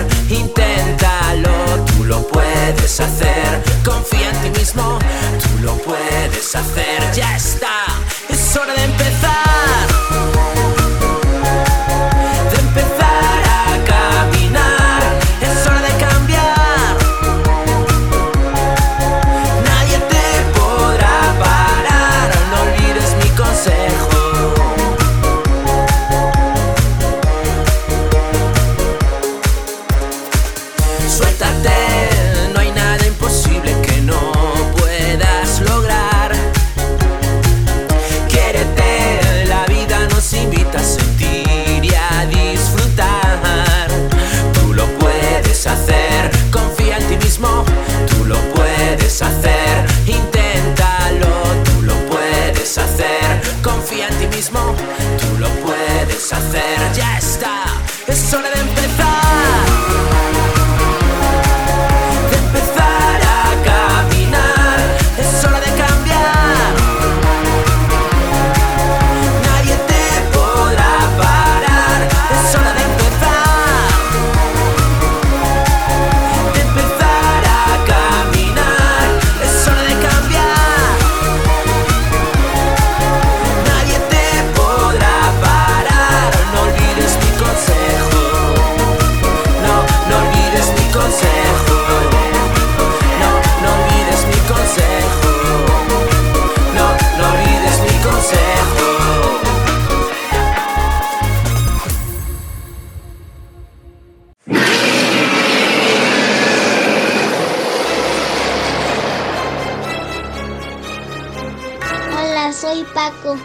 soy 112.69 112.85
Paco, 112.93 113.35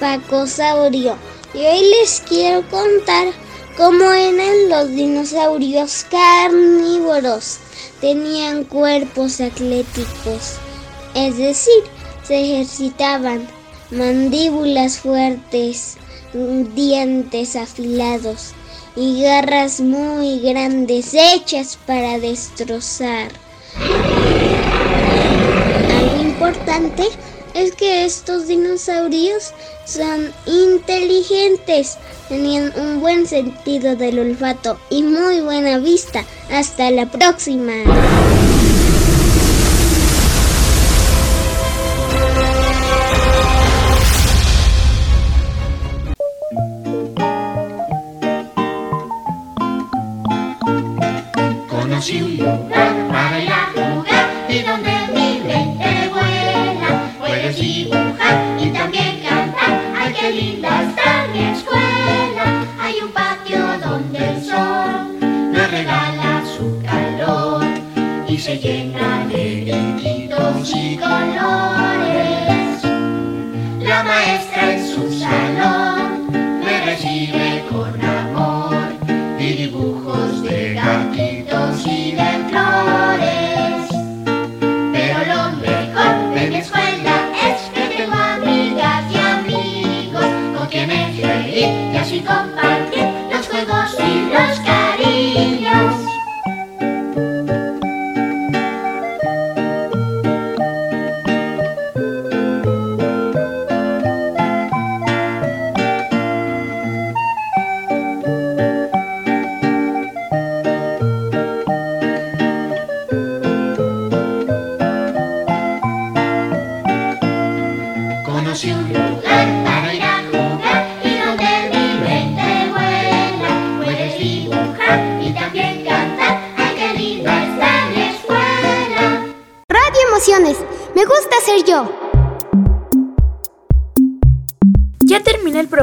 Pacosaurio, 0.00 1.16
y 1.54 1.58
hoy 1.58 1.90
les 2.00 2.20
quiero 2.28 2.68
contar 2.68 3.28
cómo 3.76 4.10
eran 4.12 4.68
los 4.68 4.88
dinosaurios 4.88 6.04
carnívoros. 6.10 7.58
Tenían 8.00 8.64
cuerpos 8.64 9.40
atléticos, 9.40 10.56
es 11.14 11.38
decir, 11.38 11.84
se 12.24 12.40
ejercitaban, 12.40 13.46
mandíbulas 13.92 14.98
fuertes, 14.98 15.96
dientes 16.74 17.54
afilados 17.54 18.52
y 18.96 19.22
garras 19.22 19.80
muy 19.80 20.40
grandes 20.40 21.14
hechas 21.14 21.78
para 21.86 22.18
destrozar. 22.18 23.30
Algo 25.88 26.20
importante 26.20 27.04
es 27.54 27.72
que 27.72 28.04
estos 28.04 28.46
dinosaurios 28.46 29.52
son 29.84 30.32
inteligentes, 30.46 31.98
tenían 32.28 32.72
un 32.76 33.00
buen 33.00 33.26
sentido 33.26 33.96
del 33.96 34.18
olfato 34.18 34.78
y 34.90 35.02
muy 35.02 35.40
buena 35.40 35.78
vista. 35.78 36.24
Hasta 36.50 36.90
la 36.90 37.06
próxima. 37.06 37.72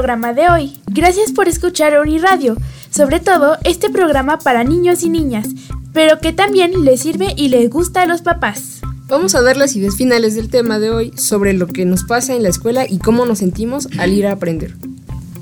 Programa 0.09 0.33
de 0.33 0.49
hoy. 0.49 0.73
Gracias 0.87 1.31
por 1.31 1.47
escuchar 1.47 1.99
Uniradio, 1.99 2.57
sobre 2.89 3.19
todo 3.19 3.57
este 3.63 3.91
programa 3.91 4.39
para 4.39 4.63
niños 4.63 5.03
y 5.03 5.09
niñas, 5.09 5.49
pero 5.93 6.17
que 6.19 6.33
también 6.33 6.83
les 6.83 7.01
sirve 7.01 7.35
y 7.37 7.49
les 7.49 7.69
gusta 7.69 8.01
a 8.01 8.05
los 8.07 8.23
papás. 8.23 8.79
Vamos 9.07 9.35
a 9.35 9.43
dar 9.43 9.55
las 9.55 9.75
ideas 9.75 9.97
finales 9.97 10.33
del 10.33 10.49
tema 10.49 10.79
de 10.79 10.89
hoy 10.89 11.13
sobre 11.15 11.53
lo 11.53 11.67
que 11.67 11.85
nos 11.85 12.05
pasa 12.05 12.33
en 12.33 12.41
la 12.41 12.49
escuela 12.49 12.87
y 12.89 12.97
cómo 12.97 13.27
nos 13.27 13.37
sentimos 13.37 13.87
al 13.99 14.11
ir 14.11 14.25
a 14.25 14.31
aprender. 14.31 14.75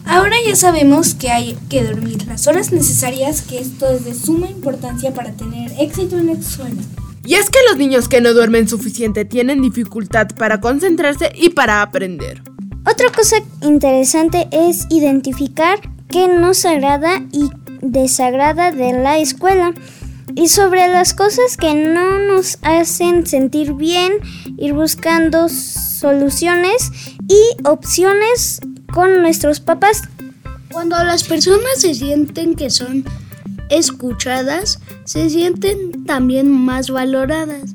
Ahora 0.03 0.36
ya 0.45 0.57
sabemos 0.57 1.13
que 1.13 1.30
hay 1.30 1.57
que 1.70 1.86
dormir 1.86 2.28
las 2.28 2.45
horas 2.47 2.74
necesarias, 2.74 3.43
que 3.43 3.59
esto 3.59 3.89
es 3.89 4.03
de 4.03 4.13
suma 4.13 4.49
importancia 4.49 5.13
para 5.13 5.32
tener 5.32 5.72
éxito 5.80 6.18
en 6.18 6.26
la 6.26 6.34
escuela. 6.34 6.82
Y 7.24 7.36
es 7.36 7.49
que 7.49 7.59
los 7.70 7.78
niños 7.78 8.09
que 8.09 8.20
no 8.20 8.34
duermen 8.34 8.68
suficiente 8.68 9.24
tienen 9.24 9.61
dificultad 9.61 10.28
para 10.38 10.59
concentrarse 10.59 11.32
y 11.38 11.51
para 11.51 11.82
aprender. 11.82 12.41
Otra 12.89 13.11
cosa 13.11 13.35
interesante 13.61 14.47
es 14.53 14.88
identificar 14.89 15.77
qué 16.07 16.29
nos 16.29 16.63
agrada 16.63 17.21
y 17.33 17.49
desagrada 17.81 18.71
de 18.71 18.93
la 18.93 19.17
escuela. 19.17 19.73
Y 20.35 20.47
sobre 20.47 20.88
las 20.88 21.13
cosas 21.13 21.57
que 21.57 21.73
no 21.73 22.17
nos 22.19 22.59
hacen 22.61 23.27
sentir 23.27 23.73
bien, 23.73 24.13
ir 24.57 24.73
buscando 24.73 25.49
soluciones 25.49 26.91
y 27.27 27.67
opciones 27.67 28.61
con 28.93 29.21
nuestros 29.21 29.59
papás. 29.59 30.03
Cuando 30.71 30.95
las 31.03 31.25
personas 31.25 31.79
se 31.79 31.93
sienten 31.93 32.55
que 32.55 32.69
son 32.69 33.03
escuchadas, 33.69 34.79
se 35.03 35.29
sienten 35.29 36.05
también 36.05 36.49
más 36.49 36.89
valoradas 36.89 37.73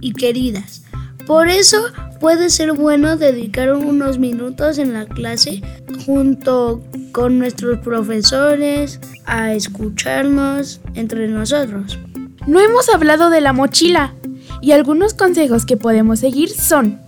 y 0.00 0.14
queridas. 0.14 0.84
Por 1.26 1.48
eso 1.48 1.78
puede 2.20 2.50
ser 2.50 2.72
bueno 2.72 3.16
dedicar 3.16 3.72
unos 3.74 4.18
minutos 4.18 4.78
en 4.78 4.92
la 4.92 5.06
clase 5.06 5.62
junto 6.04 6.82
con 7.12 7.38
nuestros 7.38 7.78
profesores 7.78 9.00
a 9.24 9.54
escucharnos 9.54 10.80
entre 10.94 11.28
nosotros. 11.28 11.98
No 12.46 12.60
hemos 12.60 12.88
hablado 12.88 13.30
de 13.30 13.40
la 13.40 13.52
mochila 13.52 14.14
y 14.60 14.72
algunos 14.72 15.14
consejos 15.14 15.66
que 15.66 15.76
podemos 15.76 16.20
seguir 16.20 16.48
son 16.50 17.00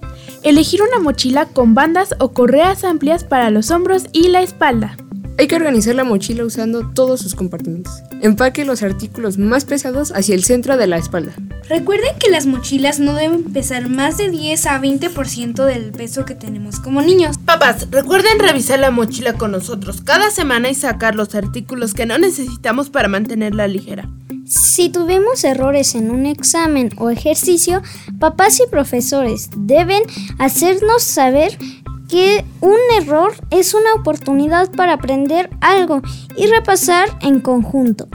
elegir 0.42 0.80
una 0.82 0.98
mochila 0.98 1.46
con 1.46 1.74
bandas 1.74 2.14
o 2.18 2.32
correas 2.32 2.84
amplias 2.84 3.24
para 3.24 3.50
los 3.50 3.70
hombros 3.70 4.04
y 4.12 4.28
la 4.28 4.42
espalda. 4.42 4.96
Hay 5.40 5.46
que 5.46 5.56
organizar 5.56 5.94
la 5.94 6.04
mochila 6.04 6.44
usando 6.44 6.90
todos 6.90 7.20
sus 7.20 7.34
compartimentos. 7.34 8.02
Empaque 8.20 8.66
los 8.66 8.82
artículos 8.82 9.38
más 9.38 9.64
pesados 9.64 10.12
hacia 10.14 10.34
el 10.34 10.44
centro 10.44 10.76
de 10.76 10.86
la 10.86 10.98
espalda. 10.98 11.32
Recuerden 11.66 12.18
que 12.18 12.28
las 12.28 12.44
mochilas 12.44 13.00
no 13.00 13.14
deben 13.14 13.44
pesar 13.44 13.88
más 13.88 14.18
de 14.18 14.28
10 14.28 14.66
a 14.66 14.82
20% 14.82 15.64
del 15.64 15.92
peso 15.92 16.26
que 16.26 16.34
tenemos 16.34 16.78
como 16.78 17.00
niños. 17.00 17.38
Papás, 17.38 17.88
recuerden 17.90 18.38
revisar 18.38 18.80
la 18.80 18.90
mochila 18.90 19.32
con 19.32 19.52
nosotros 19.52 20.02
cada 20.02 20.30
semana 20.30 20.68
y 20.68 20.74
sacar 20.74 21.14
los 21.14 21.34
artículos 21.34 21.94
que 21.94 22.04
no 22.04 22.18
necesitamos 22.18 22.90
para 22.90 23.08
mantenerla 23.08 23.66
ligera. 23.66 24.10
Si 24.44 24.88
tuvimos 24.90 25.44
errores 25.44 25.94
en 25.94 26.10
un 26.10 26.26
examen 26.26 26.90
o 26.98 27.08
ejercicio, 27.08 27.82
papás 28.18 28.60
y 28.60 28.68
profesores 28.68 29.48
deben 29.56 30.02
hacernos 30.38 31.04
saber 31.04 31.56
que 32.10 32.44
un 32.60 32.76
error 33.00 33.32
es 33.50 33.72
una 33.72 33.94
oportunidad 33.94 34.72
para 34.72 34.94
aprender 34.94 35.48
algo 35.60 36.02
y 36.36 36.46
repasar 36.46 37.08
en 37.20 37.40
conjunto. 37.40 38.08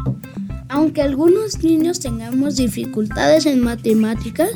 Aunque 0.68 1.02
algunos 1.02 1.64
niños 1.64 2.02
tengamos 2.02 2.58
dificultades 2.58 3.46
en 3.46 3.62
matemáticas, 3.62 4.50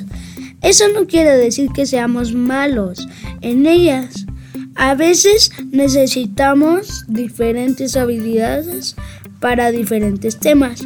eso 0.62 0.86
no 0.94 1.08
quiere 1.08 1.38
decir 1.38 1.70
que 1.72 1.86
seamos 1.86 2.34
malos 2.34 3.08
en 3.40 3.66
ellas. 3.66 4.26
A 4.76 4.94
veces 4.96 5.52
necesitamos 5.72 7.06
diferentes 7.08 7.96
habilidades 7.96 8.98
para 9.40 9.72
diferentes 9.72 10.38
temas 10.38 10.86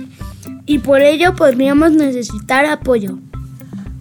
y 0.68 0.78
por 0.80 1.02
ello 1.02 1.36
podríamos 1.36 1.94
necesitar 1.94 2.66
apoyo. 2.66 3.18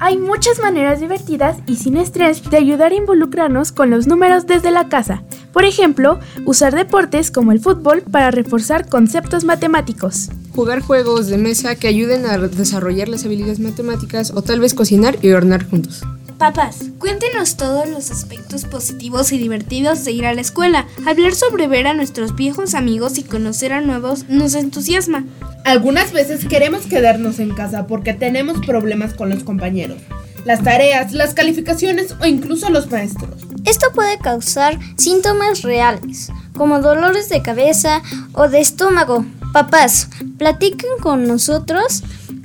Hay 0.04 0.18
muchas 0.18 0.58
maneras 0.58 0.98
divertidas 0.98 1.58
y 1.68 1.76
sin 1.76 1.96
estrés 1.96 2.50
de 2.50 2.56
ayudar 2.56 2.90
a 2.90 2.96
involucrarnos 2.96 3.70
con 3.70 3.88
los 3.88 4.08
números 4.08 4.48
desde 4.48 4.72
la 4.72 4.88
casa. 4.88 5.22
Por 5.52 5.64
ejemplo, 5.64 6.18
usar 6.44 6.74
deportes 6.74 7.30
como 7.30 7.52
el 7.52 7.60
fútbol 7.60 8.02
para 8.02 8.32
reforzar 8.32 8.88
conceptos 8.88 9.44
matemáticos. 9.44 10.30
Jugar 10.56 10.80
juegos 10.80 11.28
de 11.28 11.38
mesa 11.38 11.76
que 11.76 11.86
ayuden 11.86 12.26
a 12.26 12.36
desarrollar 12.36 13.08
las 13.08 13.24
habilidades 13.24 13.60
matemáticas 13.60 14.32
o 14.34 14.42
tal 14.42 14.58
vez 14.58 14.74
cocinar 14.74 15.18
y 15.22 15.30
hornear 15.30 15.70
juntos. 15.70 16.02
Papás, 16.42 16.86
cuéntenos 16.98 17.56
todos 17.56 17.88
los 17.88 18.10
aspectos 18.10 18.64
positivos 18.64 19.30
y 19.30 19.38
divertidos 19.38 20.04
de 20.04 20.10
ir 20.10 20.26
a 20.26 20.34
la 20.34 20.40
escuela. 20.40 20.88
Hablar 21.06 21.36
sobre 21.36 21.68
ver 21.68 21.86
a 21.86 21.94
nuestros 21.94 22.34
viejos 22.34 22.74
amigos 22.74 23.16
y 23.16 23.22
conocer 23.22 23.72
a 23.72 23.80
nuevos 23.80 24.28
nos 24.28 24.56
entusiasma. 24.56 25.24
Algunas 25.64 26.10
veces 26.10 26.44
queremos 26.46 26.86
quedarnos 26.86 27.38
en 27.38 27.54
casa 27.54 27.86
porque 27.86 28.12
tenemos 28.12 28.58
problemas 28.66 29.14
con 29.14 29.30
los 29.30 29.44
compañeros, 29.44 29.98
las 30.44 30.64
tareas, 30.64 31.12
las 31.12 31.32
calificaciones 31.32 32.16
o 32.20 32.26
incluso 32.26 32.70
los 32.70 32.90
maestros. 32.90 33.46
Esto 33.64 33.92
puede 33.94 34.18
causar 34.18 34.80
síntomas 34.96 35.62
reales, 35.62 36.32
como 36.56 36.80
dolores 36.80 37.28
de 37.28 37.40
cabeza 37.42 38.02
o 38.32 38.48
de 38.48 38.60
estómago. 38.60 39.24
Papás, 39.52 40.08
platiquen 40.38 40.90
con 41.00 41.28
nosotros 41.28 42.02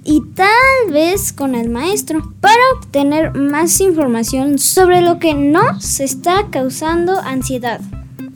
y 0.07 0.21
tal 0.21 0.93
vez 0.93 1.33
con 1.33 1.53
el 1.53 1.69
maestro 1.69 2.33
para 2.39 2.61
obtener 2.77 3.35
más 3.35 3.81
información 3.81 4.57
sobre 4.57 5.01
lo 5.01 5.19
que 5.19 5.33
no 5.33 5.81
se 5.81 6.05
está 6.05 6.47
causando 6.49 7.19
ansiedad. 7.19 7.81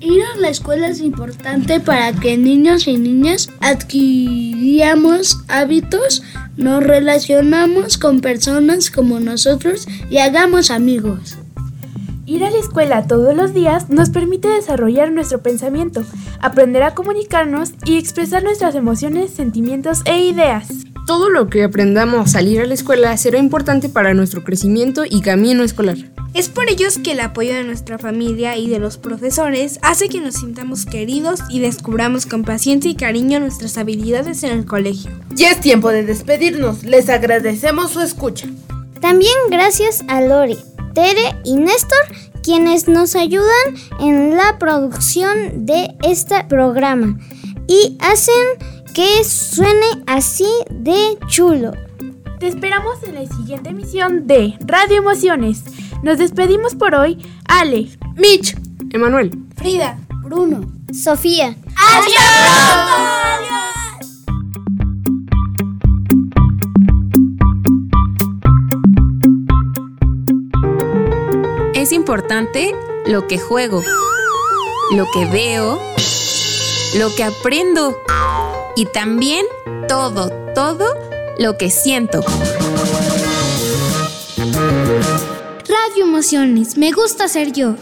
Ir 0.01 0.21
a 0.21 0.37
la 0.37 0.49
escuela 0.49 0.89
es 0.89 0.99
importante 0.99 1.79
para 1.79 2.11
que 2.11 2.35
niños 2.35 2.87
y 2.87 2.97
niñas 2.97 3.49
adquiramos 3.61 5.39
hábitos, 5.47 6.23
nos 6.57 6.83
relacionamos 6.83 7.97
con 7.97 8.19
personas 8.19 8.91
como 8.91 9.21
nosotros 9.21 9.87
y 10.09 10.17
hagamos 10.17 10.71
amigos. 10.71 11.37
Ir 12.25 12.43
a 12.43 12.51
la 12.51 12.57
escuela 12.57 13.07
todos 13.07 13.33
los 13.33 13.53
días 13.53 13.89
nos 13.89 14.09
permite 14.09 14.49
desarrollar 14.49 15.11
nuestro 15.11 15.41
pensamiento, 15.41 16.03
aprender 16.41 16.83
a 16.83 16.95
comunicarnos 16.95 17.71
y 17.85 17.97
expresar 17.97 18.43
nuestras 18.43 18.75
emociones, 18.75 19.31
sentimientos 19.31 20.01
e 20.05 20.25
ideas. 20.25 20.90
Todo 21.07 21.29
lo 21.29 21.49
que 21.49 21.63
aprendamos 21.63 22.35
al 22.35 22.47
ir 22.47 22.61
a 22.61 22.65
la 22.65 22.73
escuela 22.73 23.17
será 23.17 23.39
importante 23.39 23.89
para 23.89 24.13
nuestro 24.13 24.43
crecimiento 24.43 25.03
y 25.09 25.21
camino 25.21 25.63
escolar. 25.63 25.97
Es 26.33 26.47
por 26.47 26.69
ellos 26.69 26.99
que 26.99 27.11
el 27.11 27.19
apoyo 27.19 27.53
de 27.53 27.63
nuestra 27.63 27.97
familia 27.97 28.55
y 28.57 28.69
de 28.69 28.79
los 28.79 28.97
profesores 28.97 29.79
hace 29.81 30.07
que 30.07 30.21
nos 30.21 30.35
sintamos 30.35 30.85
queridos 30.85 31.41
y 31.49 31.59
descubramos 31.59 32.25
con 32.25 32.43
paciencia 32.43 32.89
y 32.89 32.95
cariño 32.95 33.39
nuestras 33.39 33.77
habilidades 33.77 34.43
en 34.43 34.51
el 34.51 34.65
colegio. 34.65 35.11
Ya 35.31 35.51
es 35.51 35.59
tiempo 35.59 35.89
de 35.89 36.03
despedirnos. 36.03 36.83
Les 36.83 37.09
agradecemos 37.09 37.91
su 37.91 38.01
escucha. 38.01 38.47
También 39.01 39.33
gracias 39.49 40.03
a 40.07 40.21
Lori, 40.21 40.57
Tere 40.93 41.35
y 41.43 41.55
Néstor, 41.55 41.97
quienes 42.43 42.87
nos 42.87 43.15
ayudan 43.15 43.75
en 43.99 44.37
la 44.37 44.57
producción 44.59 45.65
de 45.65 45.95
este 46.03 46.45
programa 46.47 47.19
y 47.67 47.97
hacen 47.99 48.33
que 48.93 49.23
suene 49.23 50.03
así 50.07 50.49
de 50.69 51.17
chulo. 51.27 51.71
Te 52.39 52.47
esperamos 52.47 53.01
en 53.03 53.15
la 53.15 53.25
siguiente 53.27 53.69
emisión 53.69 54.27
de 54.27 54.55
Radio 54.61 54.97
Emociones. 54.97 55.63
Nos 56.03 56.17
despedimos 56.17 56.75
por 56.75 56.95
hoy. 56.95 57.17
Ale, 57.45 57.89
Mitch, 58.15 58.55
Emanuel, 58.91 59.31
Frida, 59.55 59.99
Bruno, 60.23 60.61
Sofía. 60.91 61.55
Es 71.73 71.91
importante 71.91 72.75
lo 73.05 73.27
que 73.27 73.39
juego, 73.39 73.83
lo 74.95 75.05
que 75.13 75.25
veo, 75.25 75.79
lo 76.97 77.15
que 77.15 77.23
aprendo 77.23 77.97
y 78.75 78.85
también 78.85 79.45
todo, 79.87 80.29
todo 80.53 80.85
lo 81.37 81.57
que 81.57 81.69
siento. 81.69 82.23
Radio 85.67 86.03
Emociones, 86.03 86.77
me 86.77 86.91
gusta 86.91 87.27
ser 87.27 87.51
yo. 87.51 87.75